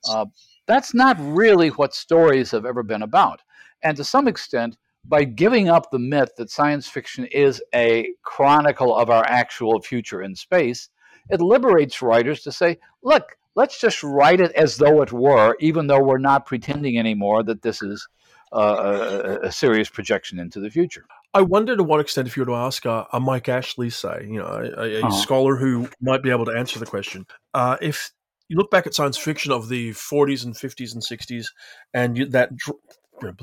[0.08, 0.26] Uh,
[0.68, 3.42] that's not really what stories have ever been about.
[3.84, 8.96] And to some extent, by giving up the myth that science fiction is a chronicle
[8.96, 10.90] of our actual future in space,
[11.30, 15.88] it liberates writers to say, look, let's just write it as though it were, even
[15.88, 18.08] though we're not pretending anymore that this is
[18.52, 21.06] uh, a, a, serious projection into the future.
[21.36, 24.26] I wonder to what extent, if you were to ask a, a Mike Ashley, say,
[24.28, 25.12] you know, a, a uh-huh.
[25.12, 28.12] scholar who might be able to answer the question, uh, if
[28.50, 31.48] you look back at science fiction of the 40s and 50s and 60s,
[31.94, 32.50] and you, that,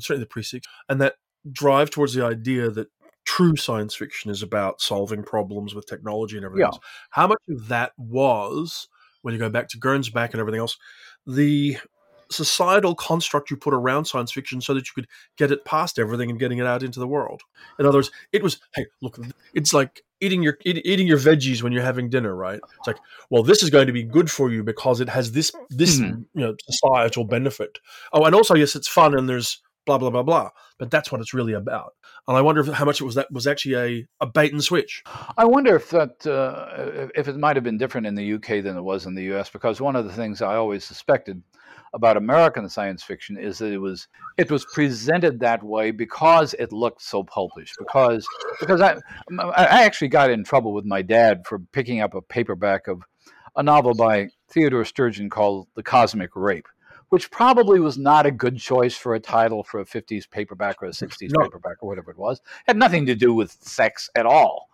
[0.00, 1.14] certainly the pre 60s, and that
[1.50, 2.88] drive towards the idea that
[3.24, 6.66] true science fiction is about solving problems with technology and everything yeah.
[6.66, 6.78] else.
[7.10, 8.88] How much of that was,
[9.22, 10.76] when you go back to Gernsback and everything else,
[11.26, 11.78] the
[12.30, 16.30] societal construct you put around science fiction so that you could get it past everything
[16.30, 17.42] and getting it out into the world.
[17.78, 19.18] In other words, it was hey, look,
[19.54, 22.60] it's like eating your eat, eating your veggies when you're having dinner, right?
[22.78, 22.98] It's like,
[23.30, 26.22] well, this is going to be good for you because it has this this mm-hmm.
[26.34, 27.78] you know societal benefit.
[28.12, 30.50] Oh, and also yes, it's fun and there's blah blah blah blah.
[30.78, 31.94] But that's what it's really about.
[32.28, 34.62] And I wonder if, how much it was that was actually a, a bait and
[34.62, 35.02] switch.
[35.38, 38.76] I wonder if that uh, if it might have been different in the UK than
[38.76, 41.42] it was in the US because one of the things I always suspected
[41.96, 44.06] about American science fiction is that it was
[44.36, 47.72] it was presented that way because it looked so pulpish.
[47.78, 48.28] Because
[48.60, 48.98] because I
[49.40, 53.02] I actually got in trouble with my dad for picking up a paperback of
[53.56, 56.68] a novel by Theodore Sturgeon called The Cosmic Rape
[57.10, 60.86] which probably was not a good choice for a title for a 50s paperback or
[60.86, 61.44] a 60s no.
[61.44, 62.38] paperback or whatever it was.
[62.38, 64.68] It had nothing to do with sex at all.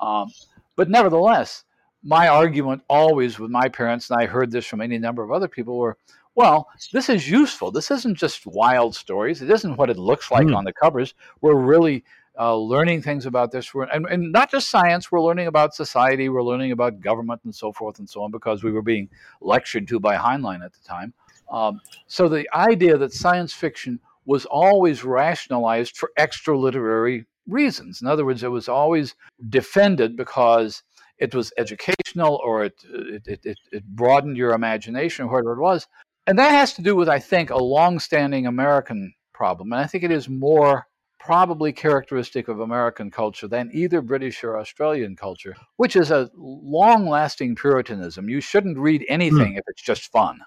[0.00, 0.28] Um,
[0.74, 1.62] but nevertheless,
[2.02, 5.48] my argument always with my parents, and I heard this from any number of other
[5.48, 5.96] people, were
[6.36, 7.70] well, this is useful.
[7.70, 9.40] This isn't just wild stories.
[9.40, 10.54] It isn't what it looks like mm.
[10.54, 11.14] on the covers.
[11.40, 12.04] We're really
[12.38, 13.72] uh, learning things about this.
[13.72, 17.54] We're, and, and not just science, we're learning about society, we're learning about government and
[17.54, 19.08] so forth and so on because we were being
[19.40, 21.14] lectured to by Heinlein at the time.
[21.50, 28.02] Um, so the idea that science fiction was always rationalized for extra literary reasons.
[28.02, 29.14] In other words, it was always
[29.48, 30.82] defended because
[31.18, 35.86] it was educational or it, it, it, it broadened your imagination or whatever it was.
[36.26, 39.72] And that has to do with, I think, a long-standing American problem.
[39.72, 40.86] And I think it is more
[41.18, 47.08] probably characteristic of American culture than either British or Australian culture, which is a long
[47.08, 48.28] lasting Puritanism.
[48.28, 49.58] You shouldn't read anything mm.
[49.58, 50.40] if it's just fun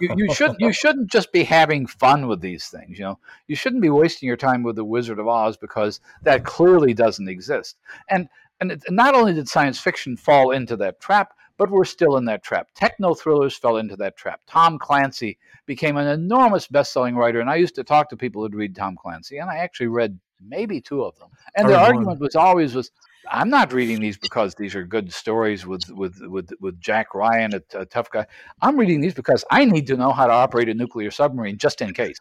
[0.00, 2.98] you, you, should you shouldn't just be having fun with these things.
[2.98, 6.44] You know, you shouldn't be wasting your time with the Wizard of Oz because that
[6.44, 7.76] clearly doesn't exist.
[8.08, 8.28] And
[8.60, 12.24] and it, not only did science fiction fall into that trap, but we're still in
[12.26, 12.68] that trap.
[12.74, 14.40] Techno thrillers fell into that trap.
[14.46, 18.54] Tom Clancy became an enormous best-selling writer, and I used to talk to people who'd
[18.54, 21.30] read Tom Clancy, and I actually read maybe two of them.
[21.56, 22.90] And the argument was always was
[23.30, 27.54] I'm not reading these because these are good stories with with with, with Jack Ryan,
[27.54, 28.26] a, a tough guy.
[28.60, 31.80] I'm reading these because I need to know how to operate a nuclear submarine just
[31.80, 32.18] in case.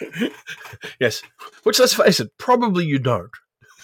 [1.00, 1.22] yes,
[1.64, 3.30] which let's face it, probably you don't.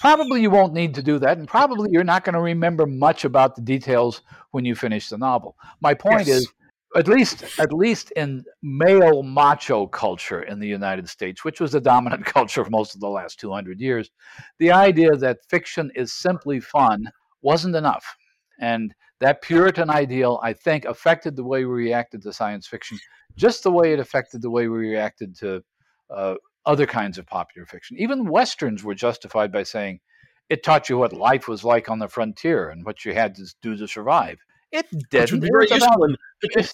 [0.00, 3.24] Probably you won't need to do that, and probably you're not going to remember much
[3.24, 5.56] about the details when you finish the novel.
[5.80, 6.38] My point yes.
[6.38, 6.52] is
[6.96, 11.80] at least at least in male macho culture in the United States, which was the
[11.80, 14.11] dominant culture for most of the last 200 years,
[14.58, 17.11] the idea that fiction is simply fun
[17.42, 18.16] wasn't enough.
[18.61, 22.98] And that Puritan ideal, I think, affected the way we reacted to science fiction,
[23.37, 25.62] just the way it affected the way we reacted to
[26.11, 26.34] uh,
[26.66, 27.96] other kinds of popular fiction.
[27.98, 30.00] Even westerns were justified by saying
[30.48, 33.44] it taught you what life was like on the frontier and what you had to
[33.62, 34.38] do to survive.
[34.70, 35.22] It didn't.
[35.22, 36.16] Which would be very useful in,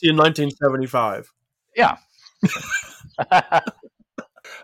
[0.03, 1.32] in 1975.
[1.76, 1.97] Yeah.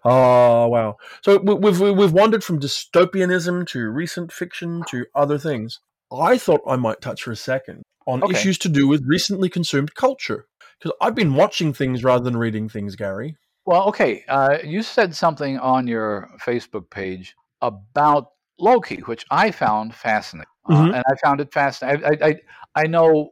[0.05, 0.97] oh wow!
[1.23, 5.81] So we've we've wandered from dystopianism to recent fiction to other things.
[6.13, 8.33] I thought I might touch for a second on okay.
[8.33, 10.47] issues to do with recently consumed culture
[10.79, 13.37] because I've been watching things rather than reading things, Gary.
[13.71, 14.25] Well, okay.
[14.27, 20.49] Uh, you said something on your Facebook page about Loki, which I found fascinating.
[20.69, 20.91] Uh, mm-hmm.
[20.91, 22.05] Uh, and I found it fascinating.
[22.05, 22.37] I, I,
[22.75, 23.31] I know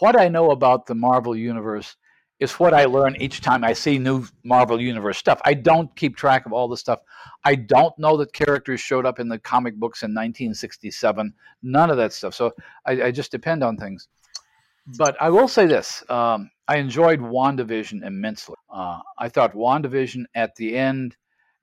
[0.00, 1.94] what I know about the Marvel universe
[2.40, 5.40] is what I learn each time I see new Marvel Universe stuff.
[5.44, 6.98] I don't keep track of all the stuff.
[7.44, 11.32] I don't know that characters showed up in the comic books in 1967.
[11.62, 12.34] None of that stuff.
[12.34, 12.52] So
[12.86, 14.08] I, I just depend on things.
[14.98, 18.56] But I will say this um, I enjoyed WandaVision immensely.
[18.70, 21.16] Uh, I thought WandaVision at the end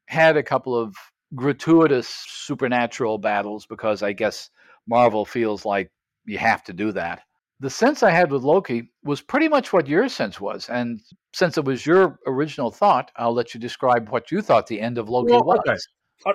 [0.07, 0.95] had a couple of
[1.35, 4.49] gratuitous supernatural battles because I guess
[4.87, 5.91] Marvel feels like
[6.25, 7.21] you have to do that
[7.63, 10.69] the sense I had with Loki was pretty much what your sense was.
[10.69, 11.01] And
[11.33, 14.97] since it was your original thought, I'll let you describe what you thought the end
[14.97, 15.59] of Loki well, was.
[15.65, 15.77] Okay.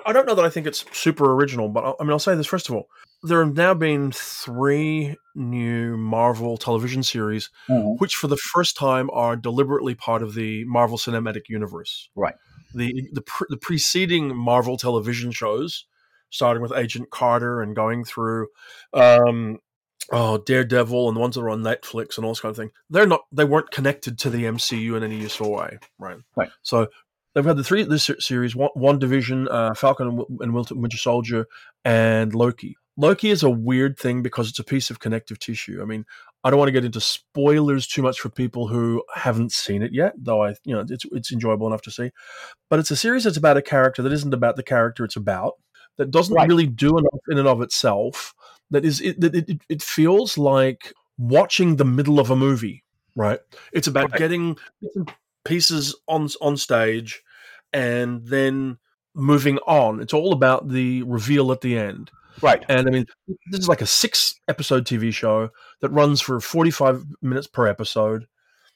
[0.07, 2.47] I, don't know that I think it's super original, but I mean, I'll say this
[2.47, 2.87] first of all.
[3.21, 7.95] There have now been three new Marvel television series, mm-hmm.
[7.97, 12.09] which for the first time are deliberately part of the Marvel Cinematic Universe.
[12.15, 12.35] Right.
[12.73, 15.85] The the, pre- the preceding Marvel television shows,
[16.29, 18.47] starting with Agent Carter and going through
[18.93, 19.57] um,
[20.11, 22.71] oh Daredevil and the ones that are on Netflix and all this kind of thing,
[22.89, 26.17] they're not they weren't connected to the MCU in any useful way, right?
[26.37, 26.49] Right.
[26.61, 26.87] So
[27.33, 31.47] they've had the three this series: WandaVision uh, Falcon and Winter Soldier,
[31.83, 32.75] and Loki.
[32.99, 35.79] Loki is a weird thing because it's a piece of connective tissue.
[35.81, 36.05] I mean,
[36.43, 39.93] I don't want to get into spoilers too much for people who haven't seen it
[39.93, 42.11] yet, though I, you know, it's it's enjoyable enough to see.
[42.69, 45.53] But it's a series that's about a character that isn't about the character it's about,
[45.97, 46.47] that doesn't right.
[46.47, 48.33] really do enough in and of itself,
[48.71, 52.83] that is it, it, it feels like watching the middle of a movie
[53.15, 53.39] right
[53.73, 54.19] it's about right.
[54.19, 54.57] getting
[55.43, 57.21] pieces on on stage
[57.73, 58.77] and then
[59.15, 62.11] moving on it's all about the reveal at the end
[62.41, 63.05] right and i mean
[63.51, 65.49] this is like a six episode tv show
[65.81, 68.27] that runs for 45 minutes per episode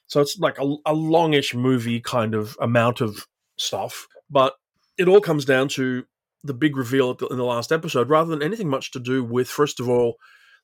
[0.06, 4.54] so it's like a, a longish movie kind of amount of stuff but
[4.98, 6.04] it all comes down to
[6.44, 9.80] the big reveal in the last episode, rather than anything much to do with, first
[9.80, 10.16] of all,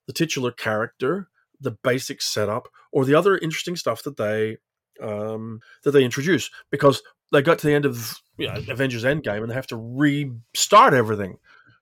[0.07, 1.29] the titular character,
[1.59, 4.59] the basic setup, or the other interesting stuff that they
[5.03, 6.51] um, that they introduce.
[6.71, 9.77] Because they got to the end of you know, Avengers Endgame and they have to
[9.77, 11.39] restart everything,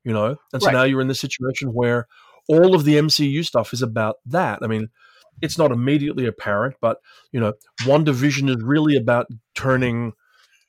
[0.09, 0.37] you know.
[0.55, 0.73] And so right.
[0.73, 2.09] now you're in this situation where
[2.49, 4.61] all of the MCU stuff is about that.
[4.63, 4.89] I mean,
[5.43, 6.99] it's not immediately apparent, but
[7.31, 7.53] you know,
[7.83, 10.15] WandaVision is really about turning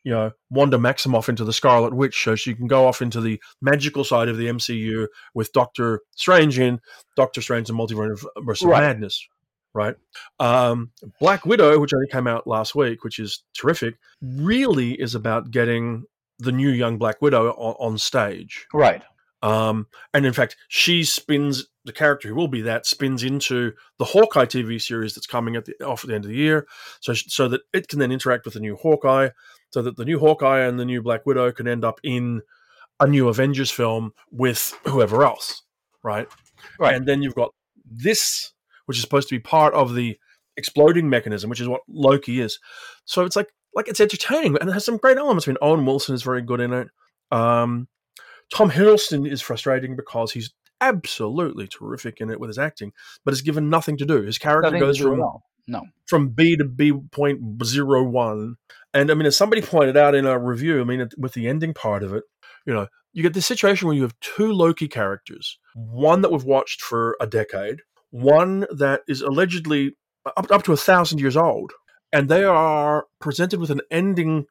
[0.04, 3.42] you know Wanda Maximoff into the Scarlet Witch, so she can go off into the
[3.62, 6.82] magical side of the MCU with Doctor Strange in
[7.16, 8.82] Doctor Strange and Multiverse of right.
[8.82, 9.26] Madness,
[9.74, 9.96] right?
[10.40, 15.50] Um, Black Widow, which only came out last week, which is terrific, really is about
[15.50, 16.04] getting
[16.40, 19.04] the new young Black Widow on, on stage, right?
[19.42, 24.06] Um, and in fact, she spins the character who will be that spins into the
[24.06, 26.68] Hawkeye TV series that's coming at the off at the end of the year,
[27.00, 29.30] so so that it can then interact with the new Hawkeye,
[29.72, 32.42] so that the new Hawkeye and the new Black Widow can end up in
[33.00, 35.64] a new Avengers film with whoever else,
[36.04, 36.28] right?
[36.78, 36.96] Right.
[36.96, 37.54] And then you've got
[37.90, 38.52] this,
[38.86, 40.18] which is supposed to be part of the
[40.58, 42.60] exploding mechanism, which is what Loki is.
[43.06, 45.48] So it's like like it's entertaining and it has some great elements.
[45.48, 46.90] I mean, Owen Wilson is very good in it.
[47.32, 47.88] Um,
[48.54, 52.93] Tom Hiddleston is frustrating because he's absolutely terrific in it with his acting,
[53.26, 54.22] but is given nothing to do.
[54.22, 55.22] His character nothing goes from
[55.68, 55.84] no.
[56.08, 58.56] from B to B point zero one,
[58.93, 61.74] and I mean, as somebody pointed out in a review, I mean, with the ending
[61.74, 62.24] part of it,
[62.66, 66.43] you know, you get this situation where you have two Loki characters, one that we've
[66.43, 67.82] watched for a decade,
[68.12, 69.95] one that is allegedly
[70.38, 71.72] up, up to a thousand years old,
[72.12, 74.45] and they are presented with an ending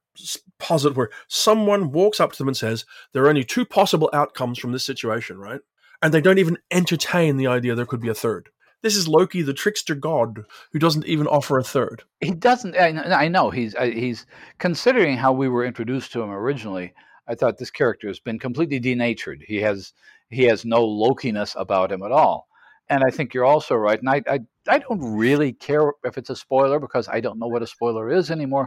[0.58, 4.58] posit where someone walks up to them and says, There are only two possible outcomes
[4.58, 5.60] from this situation, right?
[6.02, 8.50] And they don't even entertain the idea there could be a third.
[8.80, 12.04] This is Loki, the trickster god, who doesn't even offer a third.
[12.20, 12.76] He doesn't.
[12.76, 14.24] I, know he's uh, he's
[14.58, 16.94] considering how we were introduced to him originally.
[17.26, 19.44] I thought this character has been completely denatured.
[19.46, 19.92] He has
[20.30, 22.47] he has no Lokiness about him at all.
[22.90, 23.98] And I think you're also right.
[23.98, 27.46] And I, I I don't really care if it's a spoiler because I don't know
[27.46, 28.66] what a spoiler is anymore.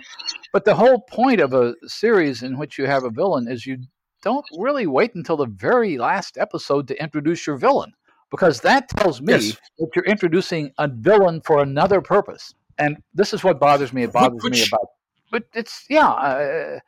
[0.53, 3.77] But the whole point of a series in which you have a villain is you
[4.21, 7.93] don't really wait until the very last episode to introduce your villain
[8.31, 9.57] because that tells me yes.
[9.77, 12.53] that you're introducing a villain for another purpose.
[12.77, 14.03] And this is what bothers me.
[14.03, 14.87] It bothers Which, me about.
[15.31, 16.09] But it's yeah.
[16.09, 16.79] Uh,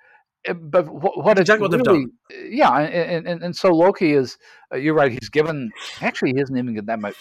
[0.53, 2.07] but what, what exactly what really,
[2.49, 4.37] yeah, and, and and so Loki is.
[4.73, 5.11] Uh, you're right.
[5.11, 5.71] He's given.
[6.01, 7.15] Actually, he isn't even that much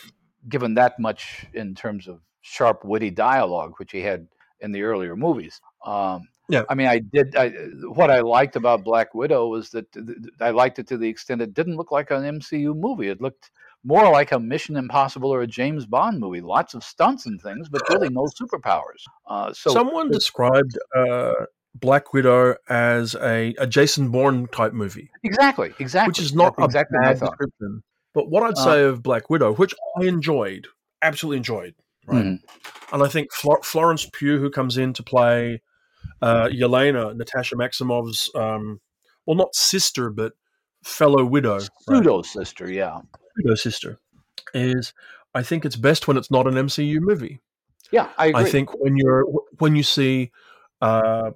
[0.49, 4.27] given that much in terms of sharp, witty dialogue, which he had
[4.61, 5.61] in the earlier movies.
[5.85, 6.65] Um, yeah.
[6.69, 7.37] I mean, I did.
[7.37, 7.51] I,
[7.89, 9.87] what I liked about Black Widow was that
[10.41, 13.09] I liked it to the extent it didn't look like an MCU movie.
[13.09, 13.51] It looked
[13.85, 16.41] more like a Mission Impossible or a James Bond movie.
[16.41, 19.03] Lots of stunts and things, but really no superpowers.
[19.27, 21.33] Uh, so someone described uh,
[21.75, 25.11] Black Widow as a, a Jason Bourne type movie.
[25.23, 25.73] Exactly.
[25.79, 26.11] Exactly.
[26.11, 27.83] Which is not exactly a bad description.
[28.15, 30.69] But what I'd uh, say of Black Widow, which I enjoyed,
[31.01, 31.75] absolutely enjoyed,
[32.07, 32.25] right?
[32.25, 32.95] Mm-hmm.
[32.95, 35.63] And I think Flor- Florence Pugh, who comes in to play
[36.21, 38.81] uh, Yelena, Natasha Maximov's, um,
[39.27, 40.33] well, not sister, but
[40.85, 42.27] fellow widow, pseudo right?
[42.27, 43.01] sister, yeah,
[43.37, 43.99] pseudo sister,
[44.53, 44.93] is
[45.35, 47.41] I think it's best when it's not an MCU movie.
[47.91, 48.43] Yeah, I agree.
[48.43, 49.25] I think when you're
[49.59, 50.33] when you see
[50.81, 51.31] uh,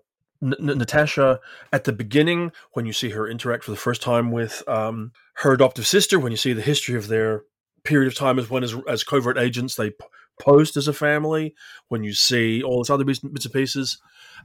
[0.46, 1.40] N- Natasha
[1.72, 5.52] at the beginning, when you see her interact for the first time with um, her
[5.52, 7.42] adoptive sister, when you see the history of their
[7.84, 9.96] period of time as when as, as covert agents they p-
[10.40, 11.54] posed as a family,
[11.88, 13.98] when you see all this other bits, bits and pieces,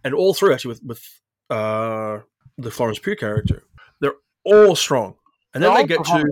[0.03, 2.19] and all through actually with with uh,
[2.57, 3.63] the Florence Pugh character,
[3.99, 5.15] they're all strong,
[5.53, 6.25] and then they get to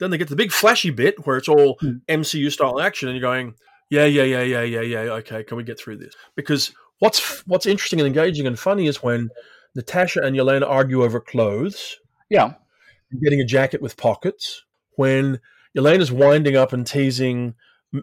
[0.00, 1.98] then they get the big flashy bit where it's all hmm.
[2.08, 3.54] MCU style action, and you're going,
[3.92, 4.98] yeah, yeah, yeah, yeah, yeah, yeah.
[4.98, 6.14] Okay, can we get through this?
[6.34, 6.72] Because
[7.02, 9.28] what's what's interesting and engaging and funny is when
[9.74, 11.98] Natasha and Yelena argue over clothes.
[12.30, 12.54] Yeah,
[13.22, 14.64] getting a jacket with pockets.
[14.94, 15.40] When
[15.76, 17.54] Yelena's winding up and teasing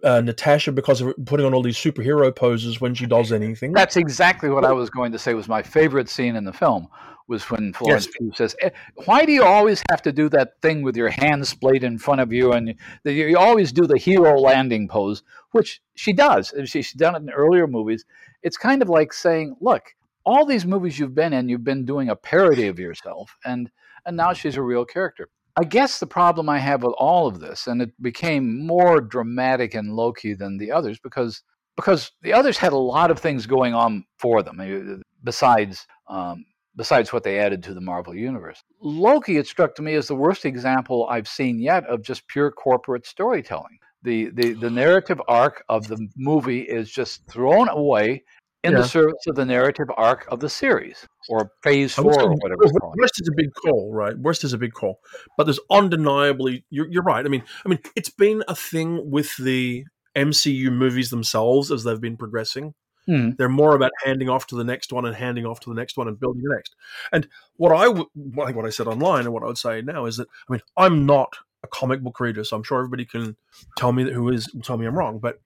[0.04, 3.72] uh, Natasha because of putting on all these superhero poses when she does anything.
[3.72, 6.90] That's exactly what I was going to say was my favorite scene in the film
[7.30, 8.16] was when Florence yes.
[8.18, 8.72] Pugh says, eh,
[9.06, 12.22] "Why do you always have to do that thing with your hands splayed in front
[12.22, 12.76] of you, and
[13.06, 16.54] you, you always do the hero landing pose?" Which she does.
[16.66, 18.04] She's done it in earlier movies.
[18.44, 19.84] It's kind of like saying, "Look,
[20.26, 23.70] all these movies you've been in, you've been doing a parody of yourself, and
[24.06, 27.40] and now she's a real character." I guess the problem I have with all of
[27.42, 31.44] this, and it became more dramatic in Loki than the others because
[31.76, 36.46] because the others had a lot of things going on for them eh, besides um,
[36.76, 38.64] besides what they added to the Marvel universe.
[38.82, 42.52] Loki, it struck to me as the worst example I've seen yet of just pure
[42.52, 43.80] corporate storytelling.
[44.04, 48.24] The the the narrative arc of the movie is just thrown away
[48.64, 48.80] in yeah.
[48.80, 52.64] the service of the narrative arc of the series or phase four or whatever.
[52.98, 54.18] Worst is a big call, right?
[54.18, 55.00] Worst is a big call,
[55.38, 57.26] but there's undeniably you're, you're right.
[57.26, 59.86] I mean, I mean, it's been a thing with the
[60.16, 62.74] MCU movies themselves as they've been progressing.
[63.06, 63.32] Hmm.
[63.38, 65.98] They're more about handing off to the next one and handing off to the next
[65.98, 66.76] one and building the next.
[67.12, 70.06] And what I would, like what I said online and what I would say now
[70.06, 73.36] is that I mean I'm not a comic book reader, so I'm sure everybody can
[73.78, 75.20] tell me that who is tell me I'm wrong.
[75.20, 75.40] But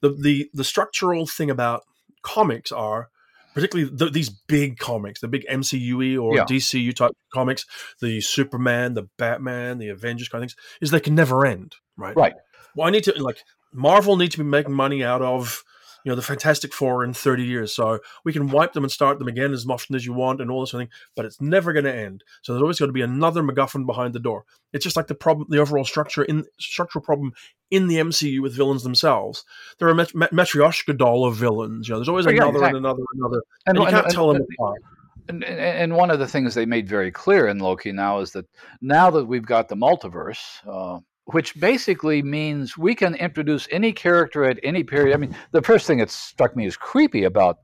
[0.00, 1.82] the the the structural thing about
[2.22, 3.08] comics are
[3.54, 6.44] particularly the, these big comics, the big MCU or yeah.
[6.44, 7.66] DCU type comics,
[8.00, 12.16] the Superman, the Batman, the Avengers kind of things, is they can never end, right?
[12.16, 12.34] Right.
[12.74, 13.38] Well, I need to like
[13.72, 15.64] Marvel need to be making money out of
[16.08, 17.74] you know the Fantastic Four in 30 years.
[17.74, 20.50] So we can wipe them and start them again as often as you want and
[20.50, 22.24] all this sort of thing, but it's never going to end.
[22.40, 24.46] So there's always going to be another MacGuffin behind the door.
[24.72, 27.34] It's just like the problem, the overall structure in structural problem
[27.70, 29.44] in the MCU with villains themselves.
[29.78, 31.86] There are met- met- matryoshka doll of villains.
[31.86, 32.78] You know, there's always oh, yeah, another exactly.
[32.78, 34.82] and another and another, and, and you can't and, tell them apart.
[35.28, 38.46] And, and, one of the things they made very clear in Loki now is that
[38.80, 41.00] now that we've got the multiverse, uh,
[41.32, 45.14] which basically means we can introduce any character at any period.
[45.14, 47.58] I mean, the first thing that struck me as creepy about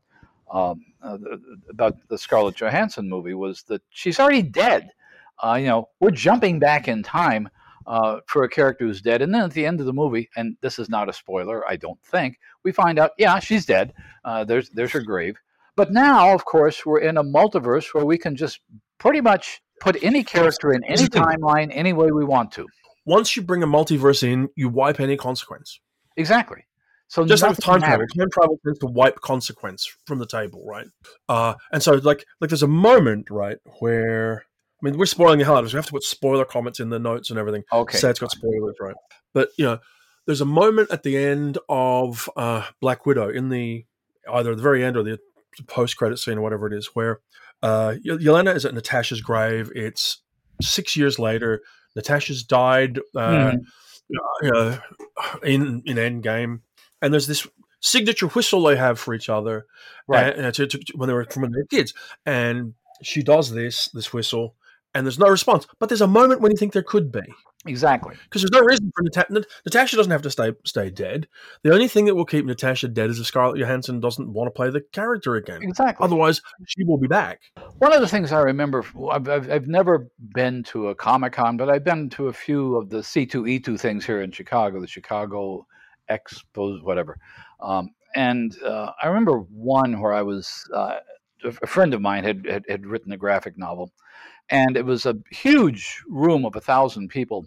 [0.53, 1.17] um, uh,
[1.71, 4.91] about the Scarlett Johansson movie was that she's already dead.
[5.43, 7.49] Uh, you know, we're jumping back in time
[7.87, 10.57] uh, for a character who's dead, and then at the end of the movie, and
[10.61, 13.95] this is not a spoiler, I don't think, we find out, yeah, she's dead.
[14.25, 15.37] Uh, there's there's her grave.
[15.75, 18.61] But now, of course, we're in a multiverse where we can just
[18.99, 22.67] pretty much put any character in any timeline any way we want to
[23.07, 25.81] once you bring a multiverse in, you wipe any consequence.
[26.17, 26.67] Exactly.
[27.09, 30.87] So just like time travel, time travel tends to wipe consequence from the table, right?
[31.29, 34.45] Uh, and so like like there's a moment, right, where
[34.83, 35.73] I mean we're spoiling the hell out of it.
[35.73, 37.63] We have to put spoiler comments in the notes and everything.
[37.73, 37.99] Okay.
[37.99, 38.97] Say it's got spoilers, right?
[39.33, 39.79] But you know,
[40.27, 43.85] there's a moment at the end of uh, Black Widow in the
[44.33, 45.19] either the very end or the
[45.67, 47.21] post credit scene or whatever it is, where
[47.63, 49.71] uh, Yelena is at Natasha's grave.
[49.75, 50.23] It's
[50.61, 51.63] six years later.
[51.95, 53.65] Natasha's died uh, mm.
[54.45, 54.79] uh,
[55.43, 56.61] in in Endgame,
[57.01, 57.47] and there's this
[57.81, 59.67] signature whistle they have for each other,
[60.09, 60.39] right?
[60.39, 63.89] Uh, to, to, when they were from when they were kids, and she does this
[63.89, 64.55] this whistle,
[64.95, 65.67] and there's no response.
[65.79, 67.23] But there's a moment when you think there could be.
[67.67, 68.15] Exactly.
[68.25, 69.45] Because there's no reason for Natasha.
[69.65, 71.27] Natasha doesn't have to stay stay dead.
[71.63, 74.51] The only thing that will keep Natasha dead is if Scarlett Johansson doesn't want to
[74.51, 75.63] play the character again.
[75.63, 76.05] Exactly.
[76.05, 77.41] Otherwise, she will be back.
[77.79, 81.57] One of the things I remember, I've, I've, I've never been to a Comic Con,
[81.57, 85.67] but I've been to a few of the C2E2 things here in Chicago, the Chicago
[86.11, 87.17] Expos, whatever.
[87.61, 90.97] Um, and uh, I remember one where I was, uh,
[91.63, 93.91] a friend of mine had, had, had written a graphic novel
[94.51, 97.45] and it was a huge room of a thousand people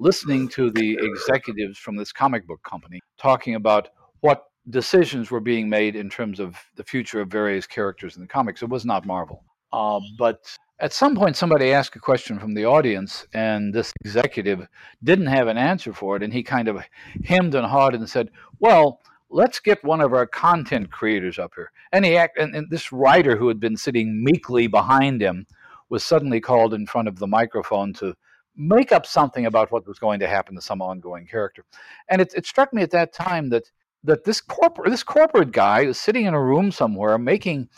[0.00, 3.88] listening to the executives from this comic book company talking about
[4.20, 8.28] what decisions were being made in terms of the future of various characters in the
[8.28, 8.62] comics.
[8.62, 9.44] It was not Marvel.
[9.72, 14.66] Uh, but at some point, somebody asked a question from the audience, and this executive
[15.04, 16.22] didn't have an answer for it.
[16.22, 16.82] And he kind of
[17.24, 21.70] hemmed and hawed and said, Well, let's get one of our content creators up here.
[21.92, 25.46] And he act, and, and this writer who had been sitting meekly behind him
[25.90, 28.14] was suddenly called in front of the microphone to
[28.56, 31.64] make up something about what was going to happen to some ongoing character.
[32.08, 33.70] And it, it struck me at that time that
[34.02, 37.68] that this corporate this corporate guy is sitting in a room somewhere making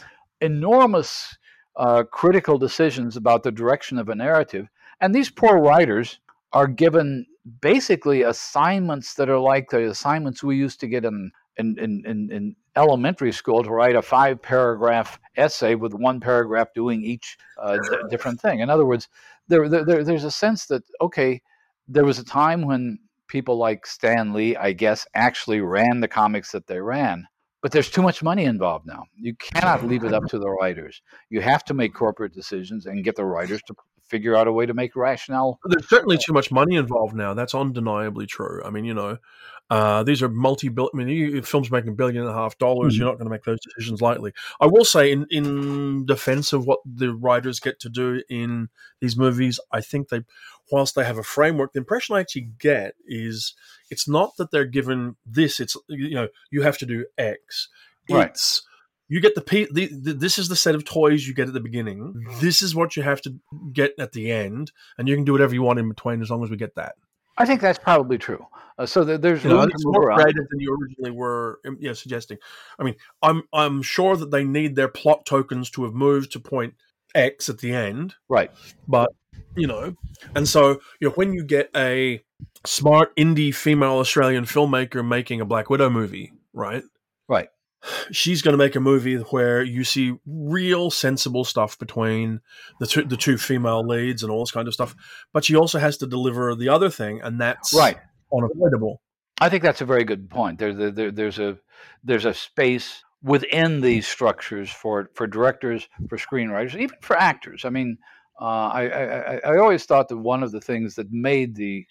[0.40, 1.36] enormous
[1.76, 4.68] uh, critical decisions about the direction of a narrative,
[5.00, 6.20] and these poor writers
[6.52, 7.26] are given
[7.60, 12.56] basically assignments that are like the assignments we used to get in in, in, in,
[12.76, 17.96] elementary school to write a five paragraph essay with one paragraph doing each uh, d-
[18.10, 18.60] different thing.
[18.60, 19.08] In other words,
[19.48, 21.42] there, there, there's a sense that, okay,
[21.88, 22.98] there was a time when
[23.28, 27.26] people like Stan Lee, I guess, actually ran the comics that they ran.
[27.62, 29.04] But there's too much money involved now.
[29.14, 31.00] You cannot leave it up to the writers.
[31.30, 34.66] You have to make corporate decisions and get the writers to figure out a way
[34.66, 35.60] to make rationale.
[35.64, 37.34] There's certainly too much money involved now.
[37.34, 38.62] That's undeniably true.
[38.64, 39.18] I mean, you know,
[39.70, 40.90] uh, these are multi billion.
[40.94, 42.92] I mean, you, films making a billion and a half dollars.
[42.92, 43.00] Mm-hmm.
[43.00, 44.32] You're not going to make those decisions lightly.
[44.60, 48.68] I will say, in in defense of what the writers get to do in
[49.00, 50.22] these movies, I think they,
[50.70, 53.54] whilst they have a framework, the impression I actually get is
[53.90, 55.58] it's not that they're given this.
[55.58, 57.68] It's you know you have to do X.
[58.10, 58.28] Right.
[58.28, 58.62] It's
[59.08, 61.52] you get the, P, the, the, this is the set of toys you get at
[61.52, 61.98] the beginning.
[61.98, 62.40] Mm-hmm.
[62.40, 63.34] This is what you have to
[63.70, 66.42] get at the end, and you can do whatever you want in between as long
[66.42, 66.94] as we get that.
[67.42, 68.46] I think that's probably true.
[68.78, 72.38] Uh, so there's you know, more creative than you originally were um, yeah, suggesting.
[72.78, 76.40] I mean, I'm I'm sure that they need their plot tokens to have moved to
[76.40, 76.74] point
[77.16, 78.52] X at the end, right?
[78.86, 79.12] But
[79.56, 79.96] you know,
[80.36, 82.22] and so you know when you get a
[82.64, 86.84] smart indie female Australian filmmaker making a Black Widow movie, right?
[87.28, 87.48] Right
[88.10, 92.40] she's going to make a movie where you see real sensible stuff between
[92.80, 94.94] the two, the two female leads and all this kind of stuff.
[95.32, 97.98] But she also has to deliver the other thing, and that's right
[98.32, 99.00] unavoidable.
[99.40, 100.58] I think that's a very good point.
[100.58, 101.58] There's there, there's a
[102.04, 107.64] there's a space within these structures for for directors, for screenwriters, even for actors.
[107.64, 107.98] I mean,
[108.40, 111.86] uh, I, I I always thought that one of the things that made the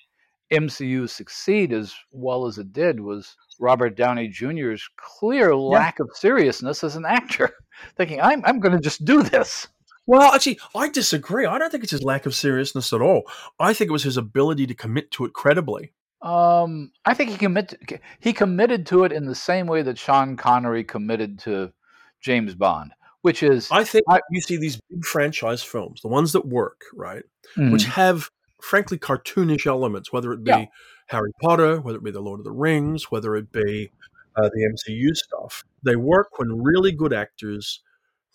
[0.52, 6.04] MCU succeed as well as it did was Robert Downey Jr.'s clear lack yeah.
[6.04, 7.52] of seriousness as an actor,
[7.98, 9.68] thinking, I'm, I'm going to just do this.
[10.08, 11.46] Well, actually, I disagree.
[11.46, 13.24] I don't think it's his lack of seriousness at all.
[13.60, 15.94] I think it was his ability to commit to it credibly.
[16.22, 17.74] Um, I think he commit
[18.20, 21.72] he committed to it in the same way that Sean Connery committed to
[22.20, 22.92] James Bond,
[23.22, 26.82] which is I think I, you see these big franchise films, the ones that work,
[26.94, 27.24] right,
[27.58, 27.72] mm-hmm.
[27.72, 28.30] which have
[28.62, 30.66] frankly cartoonish elements, whether it be yeah.
[31.08, 33.92] Harry Potter, whether it be the Lord of the Rings, whether it be
[34.36, 35.64] uh, the MCU stuff.
[35.84, 37.82] They work when really good actors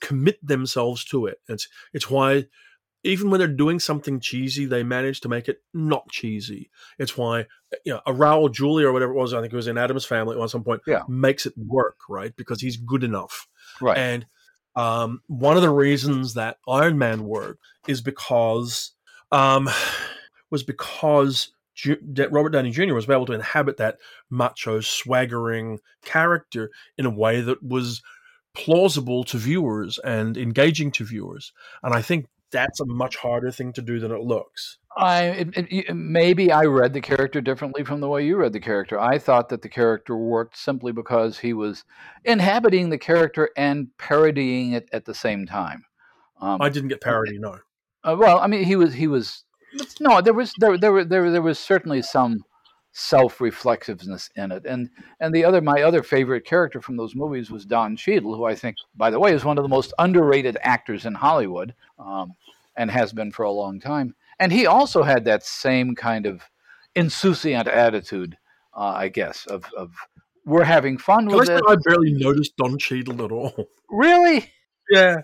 [0.01, 1.41] commit themselves to it.
[1.49, 2.47] It's it's why
[3.05, 6.70] even when they're doing something cheesy, they manage to make it not cheesy.
[6.99, 7.47] It's why
[7.85, 10.05] you know a Raul Julia or whatever it was, I think it was in Addams
[10.05, 11.03] Family at some point, yeah.
[11.09, 12.35] makes it work, right?
[12.37, 13.47] Because he's good enough.
[13.81, 13.97] Right.
[13.97, 14.27] And
[14.74, 18.93] um, one of the reasons that Iron Man worked is because
[19.33, 19.70] um,
[20.51, 21.53] was because
[21.84, 22.94] Robert Downey Jr.
[22.94, 23.99] was able to inhabit that
[24.30, 28.03] macho, swaggering character in a way that was
[28.55, 31.53] plausible to viewers and engaging to viewers.
[31.82, 34.78] And I think that's a much harder thing to do than it looks.
[34.97, 38.61] I it, it, maybe I read the character differently from the way you read the
[38.61, 38.99] character.
[38.99, 41.84] I thought that the character worked simply because he was
[42.24, 45.84] inhabiting the character and parodying it at the same time.
[46.40, 47.59] Um, I didn't get parody, no.
[48.05, 49.44] Uh, well, I mean, he was he was
[50.01, 52.45] no, there was there there there there was certainly some
[52.93, 54.89] self-reflectiveness in it, and
[55.20, 58.55] and the other my other favorite character from those movies was Don Cheadle, who I
[58.55, 62.33] think, by the way, is one of the most underrated actors in Hollywood, um,
[62.77, 64.14] and has been for a long time.
[64.39, 66.43] And he also had that same kind of
[66.95, 68.37] insouciant attitude,
[68.74, 69.95] uh, I guess, of of
[70.45, 71.62] we're having fun Can with I it.
[71.68, 73.68] I barely noticed Don Cheadle at all.
[73.91, 74.53] Really?
[74.91, 75.22] Yeah.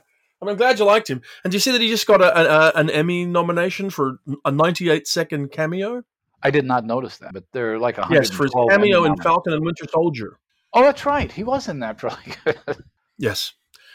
[0.49, 1.23] I'm glad you liked him.
[1.45, 4.51] And do you see that he just got a, a, an Emmy nomination for a
[4.51, 6.03] 98 second cameo?
[6.43, 9.53] I did not notice that, but they're like a yes for his cameo in Falcon
[9.53, 10.39] and Winter Soldier.
[10.73, 11.31] Oh, that's right.
[11.31, 12.85] He was in that really good.
[13.19, 13.53] yes.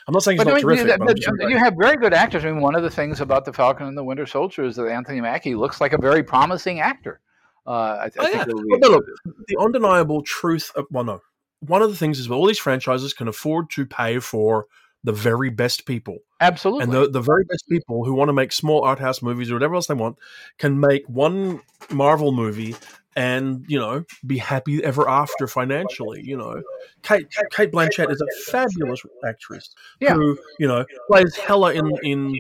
[0.08, 1.42] I'm not saying he's but not I mean, terrific.
[1.42, 2.46] You, you have very good actors.
[2.46, 4.88] I mean, one of the things about the Falcon and the Winter Soldier is that
[4.88, 7.20] Anthony Mackie looks like a very promising actor.
[7.66, 8.46] Uh, I, I oh, yeah.
[8.80, 9.06] but look,
[9.48, 11.22] the undeniable truth of well, no.
[11.60, 14.68] One of the things is that all these franchises can afford to pay for
[15.08, 16.18] the very best people.
[16.40, 16.84] Absolutely.
[16.84, 19.56] And the, the very best people who want to make small art house movies or
[19.56, 20.18] whatever else they want
[20.58, 22.76] can make one Marvel movie
[23.16, 26.22] and, you know, be happy ever after financially.
[26.24, 26.62] You know,
[27.02, 30.14] Kate, Cate Blanchett is a fabulous actress yeah.
[30.14, 32.40] who, you know, plays Hela in, in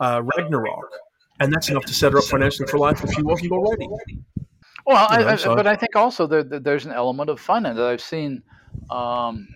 [0.00, 0.90] uh, Ragnarok.
[1.40, 3.88] And that's enough to set her up financially for life if she wasn't already.
[4.86, 7.82] Well, I, I, but I think also there, there's an element of fun in it.
[7.82, 8.42] I've seen
[8.90, 9.48] Um,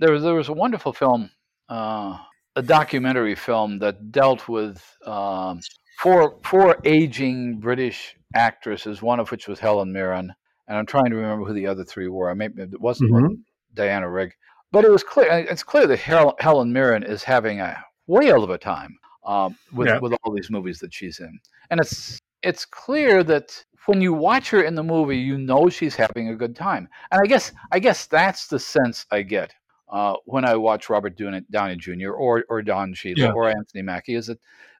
[0.00, 1.30] there was there was a wonderful film,
[1.68, 2.16] uh,
[2.54, 5.60] a documentary film that dealt with um,
[5.98, 10.32] four four aging British actresses, one of which was Helen Mirren,
[10.68, 12.30] and I'm trying to remember who the other three were.
[12.30, 13.38] I maybe it wasn't Mhm.
[13.74, 14.32] Diana Rigg,
[14.72, 15.28] but it was clear.
[15.30, 19.88] It's clear that Hel- Helen Mirren is having a whale of a time um, with
[19.88, 19.98] Yeah.
[19.98, 21.38] with all these movies that she's in,
[21.70, 25.94] and it's it's clear that when you watch her in the movie, you know she's
[25.96, 26.88] having a good time.
[27.10, 29.52] And I guess I guess that's the sense I get
[29.88, 32.10] uh, when I watch Robert Downey, Downey Jr.
[32.12, 33.32] or or Don Cheadle Yeah.
[33.32, 34.38] or Anthony Mackie is that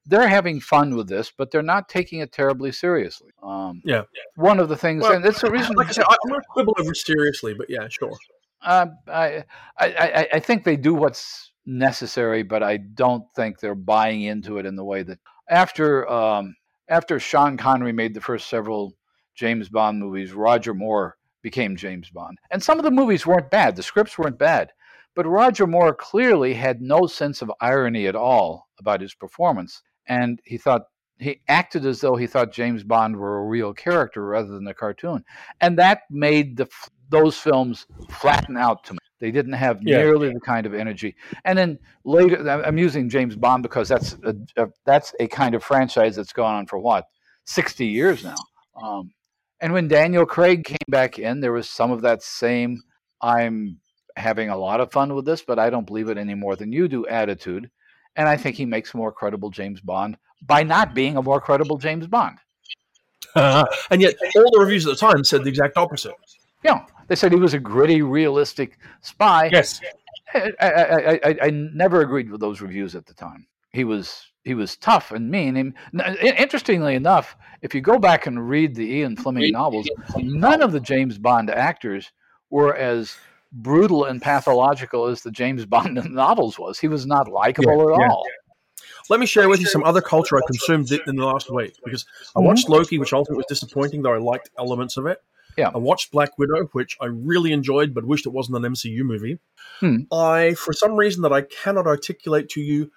[0.08, 3.30] they're having fun with this, but they're not taking it terribly seriously.
[3.42, 4.02] Um, Yeah.
[4.36, 5.74] One of the things, Well, and that's the reason.
[5.74, 8.12] Like I said, I- I'm not quibble over seriously, but yeah, sure.
[8.62, 9.44] Uh, I,
[9.78, 14.58] I, I, I think they do what's necessary, but I don't think they're buying into
[14.58, 15.18] it in the way that
[15.50, 16.54] after um,
[16.88, 18.94] after Sean Connery made the first several
[19.34, 23.76] James Bond movies, Roger Moore became James Bond, and some of the movies weren't bad.
[23.76, 24.72] The scripts weren't bad,
[25.16, 30.40] but Roger Moore clearly had no sense of irony at all about his performance, and
[30.44, 30.82] he thought
[31.18, 34.74] he acted as though he thought James Bond were a real character rather than a
[34.74, 35.24] cartoon,
[35.60, 36.68] and that made the
[37.08, 38.98] those films flatten out to me.
[39.18, 39.98] They didn't have Yeah.
[39.98, 41.14] nearly the kind of energy.
[41.44, 45.62] And then later, I'm- using James Bond because that's a, a, that's a kind of
[45.64, 47.06] franchise that's gone on for what
[47.44, 48.34] sixty years now.
[48.82, 49.12] Um,
[49.60, 52.82] and when Daniel Craig came back in, there was some of that same
[53.22, 53.80] "I'm
[54.16, 56.72] having a lot of fun with this, but I don't believe it any more than
[56.72, 57.70] you do" attitude.
[58.16, 61.40] And I think he makes a more credible James Bond by not being a more
[61.40, 62.38] credible James Bond.
[63.34, 66.14] and yet, all the reviews at the time said the exact opposite.
[66.64, 69.50] Yeah, they said he was a gritty, realistic spy.
[69.52, 69.80] Yes.
[70.34, 73.46] I, I, I, I, I never agreed with those reviews at the time.
[73.72, 75.56] He was he was tough and mean.
[75.56, 75.74] And
[76.20, 80.80] interestingly enough, if you go back and read the Ian Fleming novels, none of the
[80.80, 82.12] James Bond actors
[82.48, 83.16] were as
[83.56, 86.78] brutal and pathological as the James Bond novels was.
[86.78, 88.08] He was not likable at yeah.
[88.08, 88.24] all.
[89.08, 92.04] Let me share with you some other culture I consumed in the last week because
[92.34, 95.22] I watched Loki, which ultimately was disappointing, though I liked elements of it.
[95.56, 95.70] Yeah.
[95.74, 99.38] I watched Black Widow, which I really enjoyed, but wished it wasn't an MCU movie.
[99.80, 100.00] Hmm.
[100.12, 102.90] I, for some reason that I cannot articulate to you,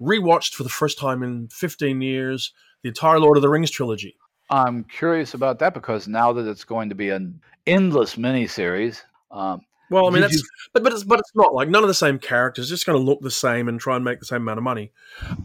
[0.00, 2.52] rewatched for the first time in 15 years
[2.82, 4.16] the entire Lord of the Rings trilogy.
[4.48, 9.62] I'm curious about that because now that it's going to be an endless miniseries, um,
[9.90, 12.18] Well, I mean, that's but but it's but it's not like none of the same
[12.18, 12.64] characters.
[12.64, 14.64] It's just going to look the same and try and make the same amount of
[14.64, 14.92] money.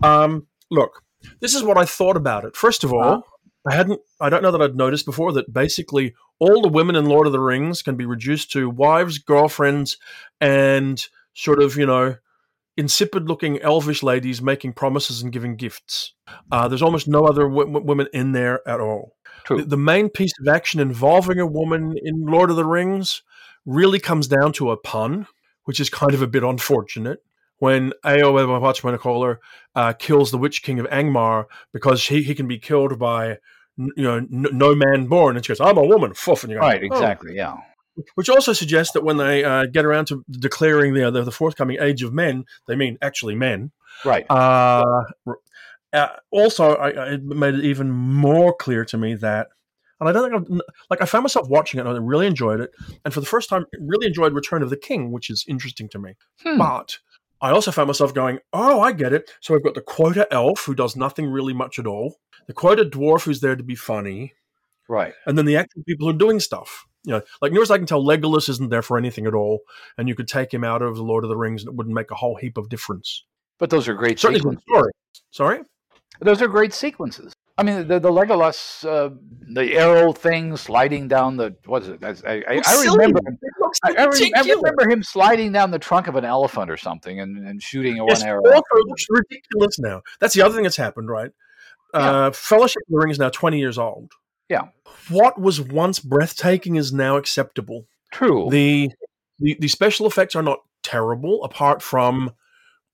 [0.04, 1.04] Um, look,
[1.40, 2.56] this is what I thought about it.
[2.56, 3.22] First of all, Uh-huh.
[3.70, 4.00] I hadn't.
[4.20, 7.34] I don't know that I'd noticed before that basically all the women in Lord of
[7.34, 9.98] the Rings can be reduced to wives, girlfriends,
[10.40, 12.16] and sort of you know
[12.78, 16.14] insipid-looking elvish ladies making promises and giving gifts.
[16.52, 19.16] Uh, there's almost no other w- w- women in there at all.
[19.44, 19.58] true.
[19.58, 23.22] The, the main piece of action involving a woman in Lord of the Rings
[23.66, 25.28] really comes down to a pun,
[25.66, 27.24] which is kind of a bit unfortunate.
[27.60, 29.38] When Ao Wachmanakoler
[29.76, 33.38] uh, kills the Witch King of Angmar because he, he can be killed by
[33.78, 36.58] you know n- no man born, and she goes, "I'm a woman." Fuff, and you
[36.58, 37.58] go, right, "Oh." exactly, yeah.
[38.16, 41.78] Which also suggests that when they uh, get around to declaring the, the the forthcoming
[41.80, 43.72] age of men, they mean actually men.
[44.04, 44.26] Right.
[44.30, 45.04] Uh,
[45.94, 49.50] uh, also, I, it made it even more clear to me that,
[50.02, 52.60] and I don't think I've, like I found myself watching it and I really enjoyed
[52.60, 52.72] it,
[53.06, 56.00] and for the first time, really enjoyed Return of the King, which is interesting to
[56.00, 56.16] me.
[56.44, 56.58] Hmm.
[56.58, 56.98] But
[57.42, 60.66] I also found myself going, "Oh, I get it." So I've got the quota elf
[60.66, 64.34] who does nothing really much at all, the quota dwarf who's there to be funny,
[64.90, 65.14] Right.
[65.26, 66.86] and then the actual people who are doing stuff.
[67.04, 69.62] You know, like near as I can tell, Legolas isn't there for anything at all,
[69.98, 71.96] and you could take him out of the Lord of the Rings, and it wouldn't
[71.96, 73.26] make a whole heap of difference.
[73.58, 74.64] But those are great Certainly, sequences.
[74.68, 74.92] story.
[75.32, 75.60] Sorry.
[76.20, 77.34] Those are great sequences.
[77.62, 79.14] I mean, the, the Legolas, uh,
[79.54, 82.04] the arrow thing sliding down the what is it?
[82.04, 83.20] I, I, I, I remember.
[83.84, 87.20] I, I, re- I remember him sliding down the trunk of an elephant or something
[87.20, 88.42] and, and shooting a Yes, one arrow.
[88.46, 88.64] also, off.
[88.74, 90.02] it looks ridiculous now.
[90.20, 91.32] That's the other thing that's happened, right?
[91.94, 94.12] Uh, Fellowship of the Ring is now 20 years old.
[94.50, 94.70] Yeah.
[95.10, 97.86] What was once breathtaking is now acceptable.
[98.12, 98.50] True.
[98.50, 98.90] The,
[99.40, 102.32] the the special effects are not terrible, apart from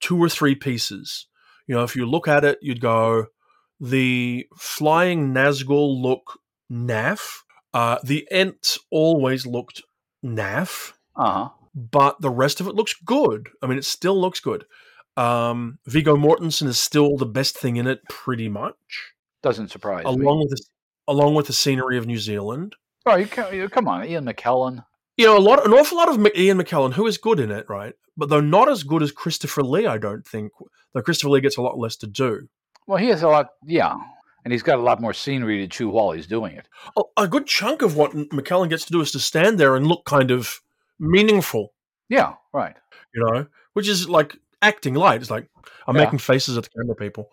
[0.02, 1.28] two or three pieces.
[1.68, 3.28] You know, if you look at it, you'd go,
[3.80, 6.40] the flying Nazgul look
[6.72, 7.40] naff.
[7.74, 9.82] Uh, the Ents always looked
[10.26, 11.50] naff uh huh.
[11.76, 13.50] but the rest of it looks good.
[13.62, 14.66] I mean, it still looks good.
[15.16, 18.76] Um, Viggo Mortensen is still the best thing in it, pretty much,
[19.42, 20.12] Doesn't surprise me.
[20.12, 20.64] along with the,
[21.08, 22.76] along with the scenery of New Zealand.
[23.06, 24.84] Oh, you, ca- you come on, Ian McKellen.
[25.18, 27.66] You know, a lot, an awful lot of Ian McKellen, who is good in it,
[27.68, 27.94] right?
[28.16, 30.52] But though not as good as Christopher Lee, I don't think.
[30.94, 32.48] Though Christopher Lee gets a lot less to do.
[32.88, 33.50] Well, he has a lot.
[33.66, 33.96] Yeah,
[34.44, 36.68] and he's got a lot more scenery to chew while he's doing it.
[37.18, 40.06] A, good chunk of what McKellen gets to do is to stand there and look
[40.06, 40.62] kind of
[41.00, 41.74] meaningful.
[42.08, 42.76] Yeah, right.
[43.14, 45.22] You know, which is like acting light.
[45.22, 45.50] It's like
[45.86, 46.04] I'm Yeah.
[46.06, 47.30] making faces at the camera people.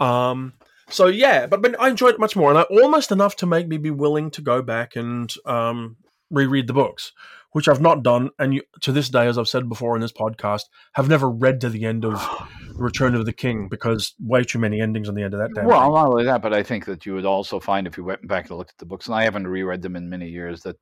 [0.00, 0.54] Um,
[0.88, 3.68] so yeah, but, but I enjoyed it much more, and I almost enough to make
[3.68, 5.96] me be willing to go back and um,
[6.30, 7.12] reread the books,
[7.54, 10.12] which I've not done, and you, to this day, as I've said before in this
[10.12, 10.62] podcast,
[10.94, 12.20] have never read to the end of
[12.74, 15.54] Return of the King because way too many endings on the end of that.
[15.54, 15.94] Damn Well, thing.
[15.94, 18.48] not only that, but I think that you would also find if you went back
[18.50, 20.76] and looked at the books, and I haven't reread them in many years, that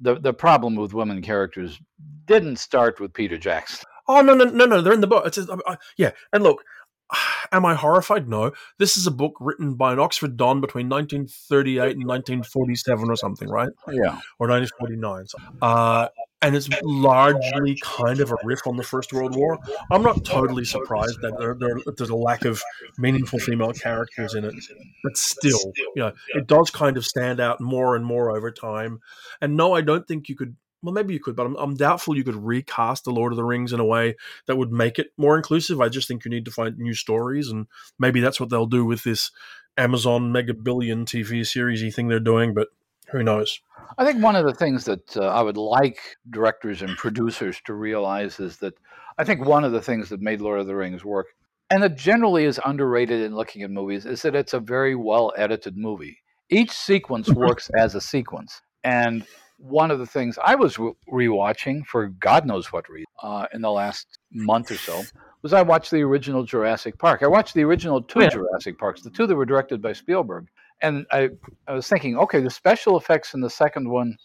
[0.00, 1.80] the the problem with women characters
[2.26, 3.84] didn't start with Peter Jackson.
[4.08, 4.82] Oh no no no no!
[4.82, 5.26] They're in the book.
[5.26, 6.62] It's just, I, I- yeah, and look,
[7.52, 8.28] am I horrified?
[8.28, 8.52] No.
[8.78, 13.48] This is a book written by an Oxford Don between 1938 and 1947 or something,
[13.48, 13.70] right?
[13.88, 15.26] Yeah, Or 1949.
[15.26, 16.08] So, uh,
[16.42, 19.58] and it's largely kind of a riff on the First World War.
[19.90, 22.62] I'm not totally surprised that there, there, there's a lack of
[22.98, 24.54] meaningful female characters in it,
[25.02, 29.00] but still, you know, it does kind of stand out more and more over time.
[29.40, 30.56] And no, I don't think you could.
[30.82, 33.44] Well, maybe you could, but I'm, I'm doubtful you could recast the Lord of the
[33.44, 34.14] Rings in a way
[34.46, 35.80] that would make it more inclusive.
[35.80, 37.66] I just think you need to find new stories, and
[37.98, 39.30] maybe that's what they'll do with this
[39.76, 42.54] Amazon mega billion TV series thing they're doing.
[42.54, 42.68] But
[43.08, 43.60] who knows?
[43.98, 47.74] I think one of the things that uh, I would like directors and producers to
[47.74, 48.74] realize is that
[49.18, 51.28] I think one of the things that made Lord of the Rings work,
[51.70, 55.32] and that generally is underrated in looking at movies, is that it's a very well
[55.36, 56.18] edited movie.
[56.50, 58.60] Each sequence works as a sequence.
[58.84, 59.24] And
[59.58, 63.62] one of the things I was re- rewatching for God knows what reason uh, in
[63.62, 65.02] the last month or so
[65.42, 67.22] was I watched the original Jurassic Park.
[67.22, 68.28] I watched the original two Yeah.
[68.30, 70.46] Jurassic Parks, the two that were directed by Spielberg.
[70.82, 71.30] And I,
[71.66, 74.16] I was thinking, okay, the special effects in the second one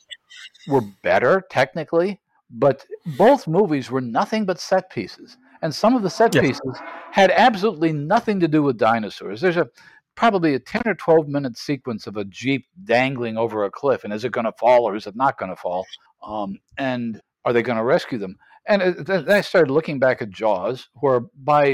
[0.67, 2.19] were better technically,
[2.49, 2.85] but
[3.17, 5.37] both movies were nothing but set pieces.
[5.61, 6.41] And some of the set Yes.
[6.43, 6.79] pieces
[7.11, 9.39] had absolutely nothing to do with dinosaurs.
[9.39, 9.69] There's a
[10.15, 14.13] probably a 10 or 12 minute sequence of a jeep dangling over a cliff and
[14.13, 15.85] is it going to fall or is it not going to fall?
[16.23, 18.37] Um, and are they going to rescue them?
[18.67, 21.65] And it, i started looking back at jaws where by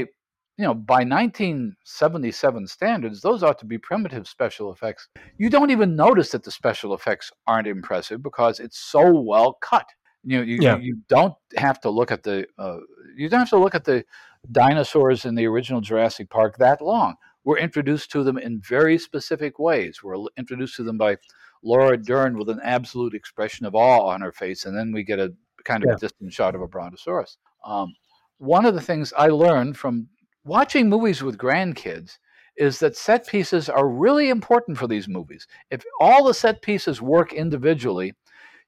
[0.56, 5.08] you know by 1977 standards those ought to be primitive special effects.
[5.36, 9.86] You don't even notice that the special effects aren't impressive because it's so well cut.
[10.24, 10.78] You know you, Yeah.
[10.78, 12.78] you don't have to look at the uh,
[13.16, 14.04] you don't have to look at the
[14.50, 17.16] dinosaurs in the original jurassic park that long
[17.48, 20.02] we're introduced to them in very specific ways.
[20.02, 21.16] We're introduced to them by
[21.64, 25.18] Laura Dern with an absolute expression of awe on her face, and then we get
[25.18, 25.32] a
[25.64, 25.94] kind of Yeah.
[25.94, 27.38] a distant shot of a brontosaurus.
[27.64, 27.94] Um,
[28.36, 30.08] one of the things I learned from
[30.44, 32.18] watching movies with grandkids
[32.58, 35.46] is that set pieces are really important for these movies.
[35.70, 38.12] If all the set pieces work individually,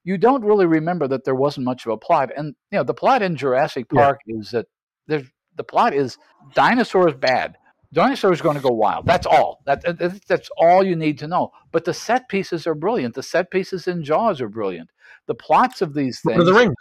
[0.04, 2.30] you don't really remember that there wasn't much of a plot.
[2.34, 4.04] And you know, the plot in Jurassic Yeah.
[4.04, 4.68] Park is that
[5.06, 6.16] there's the plot is
[6.54, 7.58] dinosaurs bad
[7.92, 9.06] dinosaurs going to go wild.
[9.06, 9.62] That's all.
[9.66, 11.52] That, that- that's all you need to know.
[11.72, 13.14] But the set pieces are brilliant.
[13.14, 14.90] The set pieces in Jaws are brilliant.
[15.26, 16.36] The plots of these things.
[16.38, 16.74] Lord of the Rings.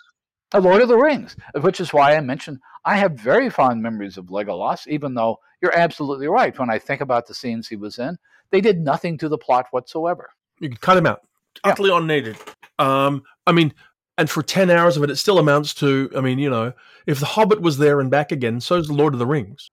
[0.54, 4.18] Uh, Lord of the Rings, which is why I mentioned I have very fond memories
[4.18, 6.58] of Legolas, even though you're absolutely right.
[6.58, 8.18] When I think about the scenes he was in,
[8.50, 10.32] they did nothing to the plot whatsoever.
[10.60, 11.22] You could cut him out.
[11.64, 11.72] Yeah.
[11.72, 12.38] Utterly unneeded.
[12.80, 13.74] Um, I mean,
[14.18, 16.74] and for 10 hours of it, it still amounts to, I mean, you know,
[17.06, 19.70] if The Hobbit was there and back again, so is The Lord of the Rings.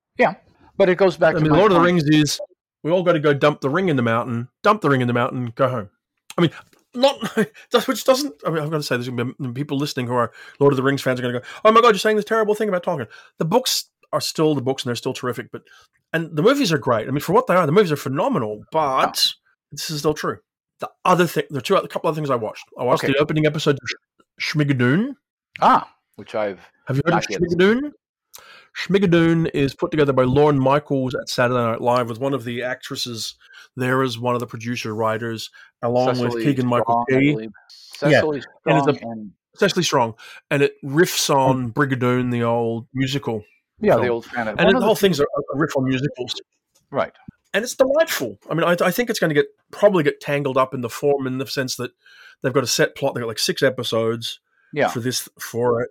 [0.76, 1.84] But it goes back I to mean, my The Lord of the.
[1.84, 2.40] Rings is,
[2.82, 5.06] we all got to go dump the ring in the mountain, dump the ring in
[5.06, 5.90] the mountain, go home.
[6.38, 6.50] I mean,
[6.94, 7.18] not,
[7.86, 10.14] which doesn't, I mean, I'm going to say there's going to be people listening who
[10.14, 12.16] are Lord of the Rings fans are going to go, oh my God, you're saying
[12.16, 13.08] this terrible thing about Tolkien.
[13.38, 15.62] The books are still the books and they're still terrific, but,
[16.12, 17.08] and the movies are great.
[17.08, 19.32] I mean, for what they are, the movies are phenomenal, but
[19.72, 20.38] this is still true.
[20.80, 22.64] The other thing, there are two, a couple other things I watched.
[22.78, 23.12] I watched Okay.
[23.14, 23.88] the opening episode of
[24.40, 25.14] Schmigadoon.
[25.60, 27.40] Ah, which I've Have you heard of Not.
[27.40, 27.92] Schmigadoon?
[28.76, 32.62] Schmigadoon is put together by Lorne Michaels at Saturday Night Live with one of the
[32.62, 33.36] actresses
[33.76, 35.50] there as one of the producer writers,
[35.82, 37.50] along with Keegan Michael Strong, Key, believe.
[37.68, 40.14] Cecily and it's Strong a- and Cecily Strong,
[40.50, 43.42] and it riffs on Brigadoon, the old musical,
[43.80, 46.34] yeah, the old fan of and the whole thing's a, a riff on musicals,
[46.90, 47.12] right.
[47.54, 48.38] and it's delightful.
[48.50, 50.90] I mean, I, I think it's going to get probably get tangled up in the
[50.90, 51.92] form in the sense that
[52.42, 53.14] they've got a set plot.
[53.14, 54.40] They've got like six episodes.
[54.72, 55.90] Yeah, for this for it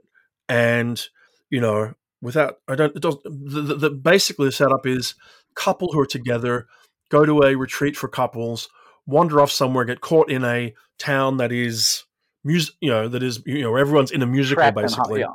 [0.50, 1.08] and
[1.50, 1.94] you know
[2.26, 5.16] without i don't it does the, the, the basically the setup is
[5.56, 6.68] couple who are together
[7.10, 8.68] go to a retreat for couples
[9.06, 12.04] wander off somewhere get caught in a town that is
[12.44, 15.28] music you know that is you know everyone's in a musical Trapped and basically yeah.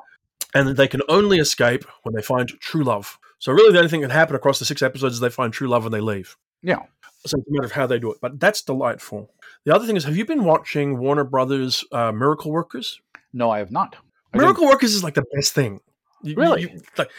[0.54, 4.00] and they can only escape when they find true love so really the only thing
[4.02, 6.36] that can happen across the six episodes is they find true love and they leave
[6.62, 6.80] Yeah.
[7.24, 9.30] so it's a matter of how they do it but that's delightful
[9.64, 13.00] the other thing is have you been watching warner brothers uh, miracle workers
[13.32, 13.96] No, I have not.
[14.32, 15.80] I didn't- Miracle Workers is like the best thing.
[16.22, 16.62] You- Really?
[16.62, 17.10] you- like,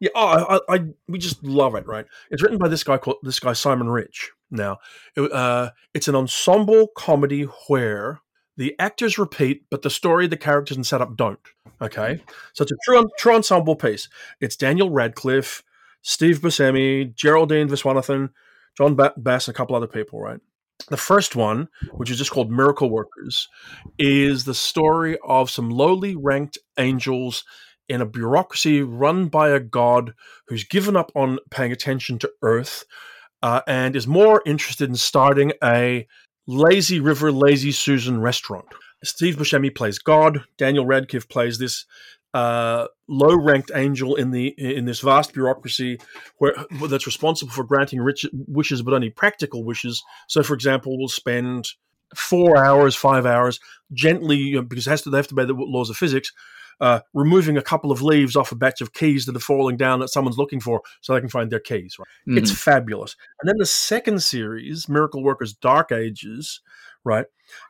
[0.00, 0.10] yeah.
[0.14, 1.86] Oh, I, I, we just love it.
[1.86, 2.06] Right?
[2.30, 4.32] It's written by this guy called this guy Simon Rich.
[4.50, 4.78] Now,
[5.16, 8.20] it, uh, it's an ensemble comedy where
[8.56, 11.40] the actors repeat, but the story, the characters, and setup don't.
[11.82, 12.22] Okay,
[12.54, 14.08] so it's a true, true ensemble piece.
[14.40, 15.62] It's Daniel Radcliffe,
[16.00, 18.30] Steve Buscemi, Geraldine Viswanathan,
[18.78, 20.20] Jon Bass, and a couple other people.
[20.20, 20.40] Right.
[20.88, 23.48] The first one, which is just called Miracle Workers,
[23.98, 27.44] is the story of some lowly ranked angels
[27.88, 30.12] in a bureaucracy run by a god
[30.48, 32.84] who's given up on paying attention to Earth
[33.42, 36.06] uh, and is more interested in starting a
[36.46, 38.66] lazy river, lazy Susan restaurant.
[39.04, 40.44] Steve Buscemi plays God.
[40.56, 41.84] Daniel Radcliffe plays this
[42.34, 45.98] uh, low-ranked angel in the in this vast bureaucracy
[46.38, 46.54] where
[46.88, 50.02] that's responsible for granting rich wishes, but only practical wishes.
[50.28, 51.68] So, for example, we'll spend
[52.14, 53.58] four hours, five hours,
[53.92, 56.32] gently you know, because to, they have to obey the laws of physics,
[56.80, 60.00] uh, removing a couple of leaves off a batch of keys that are falling down
[60.00, 61.96] that someone's looking for so they can find their keys.
[61.98, 62.06] Right?
[62.28, 62.38] Mm-hmm.
[62.38, 63.16] It's fabulous.
[63.40, 66.60] And then the second series, Miracle Workers Dark Ages,
[67.04, 67.26] right,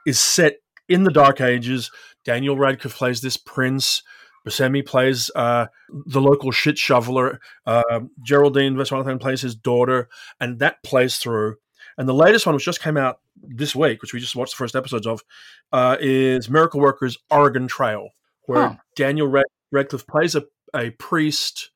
[0.07, 0.57] is set
[0.89, 1.91] in the Dark Ages.
[2.25, 4.03] Daniel Radcliffe plays this prince.
[4.47, 7.41] Buscemi plays uh, the local shit shoveler.
[7.67, 10.09] Uh, Geraldine Viswanathan plays his daughter,
[10.41, 11.57] and that plays through.
[11.99, 14.59] And the latest one, which just came out this week, which we just watched the
[14.59, 15.25] first episodes of,
[15.73, 18.11] uh, is Miracle Workers Oregon Trail,
[18.47, 18.77] where huh.
[18.95, 20.45] Daniel Rad- Radcliffe plays a,
[20.75, 21.71] a priest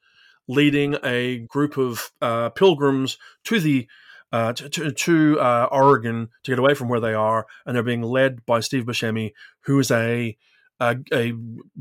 [0.49, 3.89] leading a group of uh, pilgrims to the
[4.33, 8.03] uh, to, to, uh, Oregon to get away from where they are, and they're being
[8.03, 10.37] led by Steve Buscemi, who is a,
[10.79, 11.33] a, a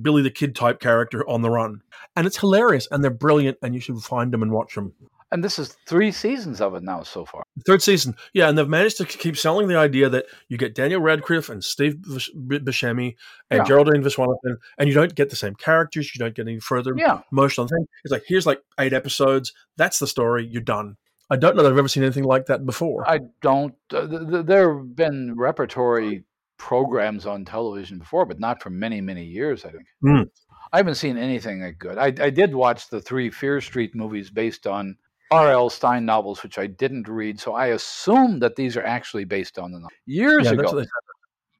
[0.01, 1.81] Billy the Kid type character on the run,
[2.15, 4.93] and it's hilarious, and they're brilliant, and you should find them and watch them.
[5.32, 7.43] And this is three seasons of it now so far.
[7.67, 11.01] Third season, yeah, and they've managed to keep selling the idea that you get Daniel
[11.01, 13.15] Radcliffe and Steve Buscemi
[13.51, 13.63] and yeah.
[13.63, 16.15] Geraldine Viswanathan, and you don't get the same characters.
[16.15, 17.21] You don't get any further yeah.
[17.32, 17.86] emotional thing.
[18.03, 19.53] It's like here's like eight episodes.
[19.77, 20.47] That's the story.
[20.49, 20.97] You're done.
[21.30, 23.07] I don't know that I've ever seen anything like that before.
[23.07, 23.75] I don't.
[23.93, 26.23] Uh, th- th- there have been repertory
[26.57, 29.63] programs on television before, but not for many, many years.
[29.63, 29.86] I think.
[30.03, 30.30] Mm.
[30.73, 31.97] I haven't seen anything that good.
[31.97, 34.97] I, I did watch the three Fear Street movies based on
[35.32, 35.69] R.L.
[35.69, 39.71] Stine novels, which I didn't read, so I assume that these are actually based on
[39.71, 39.91] the novel.
[40.05, 40.86] Years yeah, ago.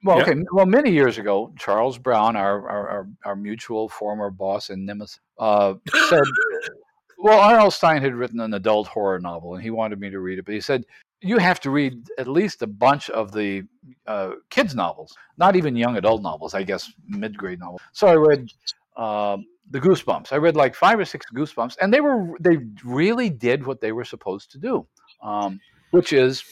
[0.04, 0.24] Well, yeah.
[0.24, 0.44] okay.
[0.52, 5.76] Well, many years ago, Charles Brown, our our, our, mutual former boss and nemesis, uh,
[6.10, 6.24] said,
[7.20, 7.70] "Well, R.L.
[7.70, 10.54] Stine had written an adult horror novel, and he wanted me to read it, but
[10.54, 10.86] he said."
[11.22, 13.64] You have to read at least a bunch of the
[14.08, 17.82] uh, kids' novels, not even young adult novels, I guess mid grade novels.
[17.92, 18.48] So I read
[18.96, 19.36] uh,
[19.70, 20.32] the Goosebumps.
[20.34, 23.92] I read like five or six Goosebumps, and they were they really did what they
[23.92, 24.88] were supposed to do,
[25.24, 25.60] um,
[25.92, 26.44] which is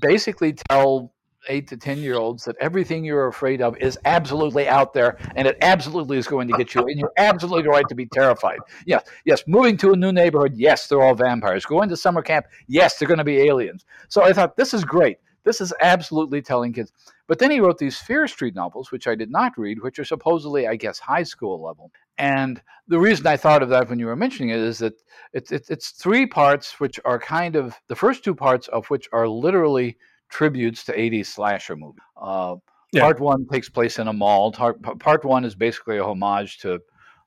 [0.00, 1.12] basically tell
[1.48, 5.46] eight to ten year olds that everything you're afraid of is absolutely out there, and
[5.46, 8.58] it absolutely is going to get you, and you're absolutely right to be terrified.
[8.86, 9.42] Yes, yes.
[9.46, 11.64] Moving to a new neighborhood, yes, they're all vampires.
[11.64, 13.84] Going to summer camp, yes, they're going to be aliens.
[14.08, 15.18] So I thought this is great.
[15.44, 16.92] This is absolutely telling kids.
[17.32, 20.04] But then he wrote these Fear Street novels, which I did not read, which are
[20.04, 21.90] supposedly, I guess, high school level.
[22.18, 24.92] And the reason I thought of that when you were mentioning it is that
[25.32, 29.08] it's, it's, it's three parts, which are kind of the first two parts of which
[29.14, 29.96] are literally
[30.28, 32.02] tributes to 80s slasher movies.
[32.20, 32.56] Uh,
[32.92, 33.00] yeah.
[33.00, 34.52] Part one takes place in a mall.
[34.52, 36.80] Part, one is basically a homage to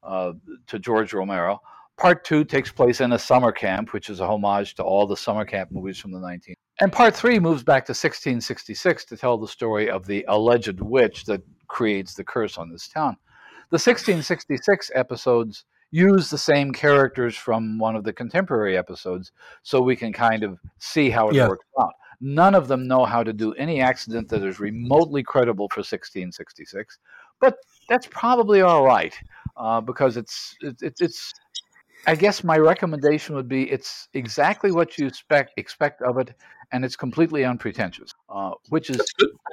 [0.04, 0.34] uh,
[0.68, 1.60] to George Romero.
[1.98, 5.16] Part two takes place in a summer camp, which is a homage to all the
[5.16, 6.56] summer camp movies from the 19th.
[6.82, 11.24] And part three moves back to 1666 to tell the story of the alleged witch
[11.26, 13.16] that creates the curse on this town.
[13.70, 19.32] The 1666 episodes use the same characters from one of the contemporary episodes
[19.64, 21.48] so we can kind of see how it yeah.
[21.48, 21.94] works out.
[22.20, 27.00] None of them know how to do any accident that is remotely credible for 1666,
[27.40, 27.56] but
[27.88, 29.14] that's probably all right
[29.58, 31.34] uh, because it's, it's it's
[32.08, 36.34] I guess my recommendation would be it's exactly what you expect expect of it,
[36.72, 38.12] and it's completely unpretentious.
[38.30, 39.02] Uh, which is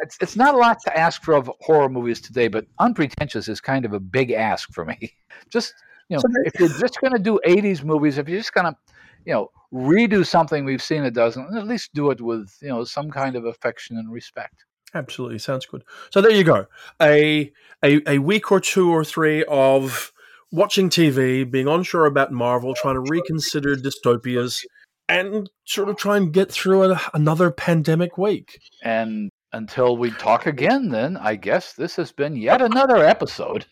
[0.02, 3.60] it's, it's not a lot to ask for of horror movies today, but unpretentious is
[3.60, 4.98] kind of a big ask for me.
[5.50, 5.74] just
[6.08, 8.76] you know, if you're just going to do '80s movies, if you're just going to
[9.24, 12.84] you know redo something we've seen a dozen, at least do it with you know
[12.84, 14.64] some kind of affection and respect.
[14.94, 15.84] Absolutely, sounds good.
[16.10, 16.66] So there you go,
[17.00, 20.12] a a, a week or two or three of
[20.52, 24.62] watching TV, being unsure about Marvel, trying to reconsider dystopias,
[25.08, 28.58] and sort of try and get through a, another pandemic week.
[28.84, 33.66] And until we talk again, then I guess this has been yet another episode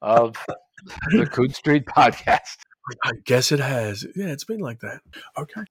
[0.00, 0.36] of
[1.10, 2.58] the Coode Street Podcast.
[3.04, 4.06] I guess it has.
[4.16, 5.00] Yeah, it's been like that.
[5.38, 5.62] Okay.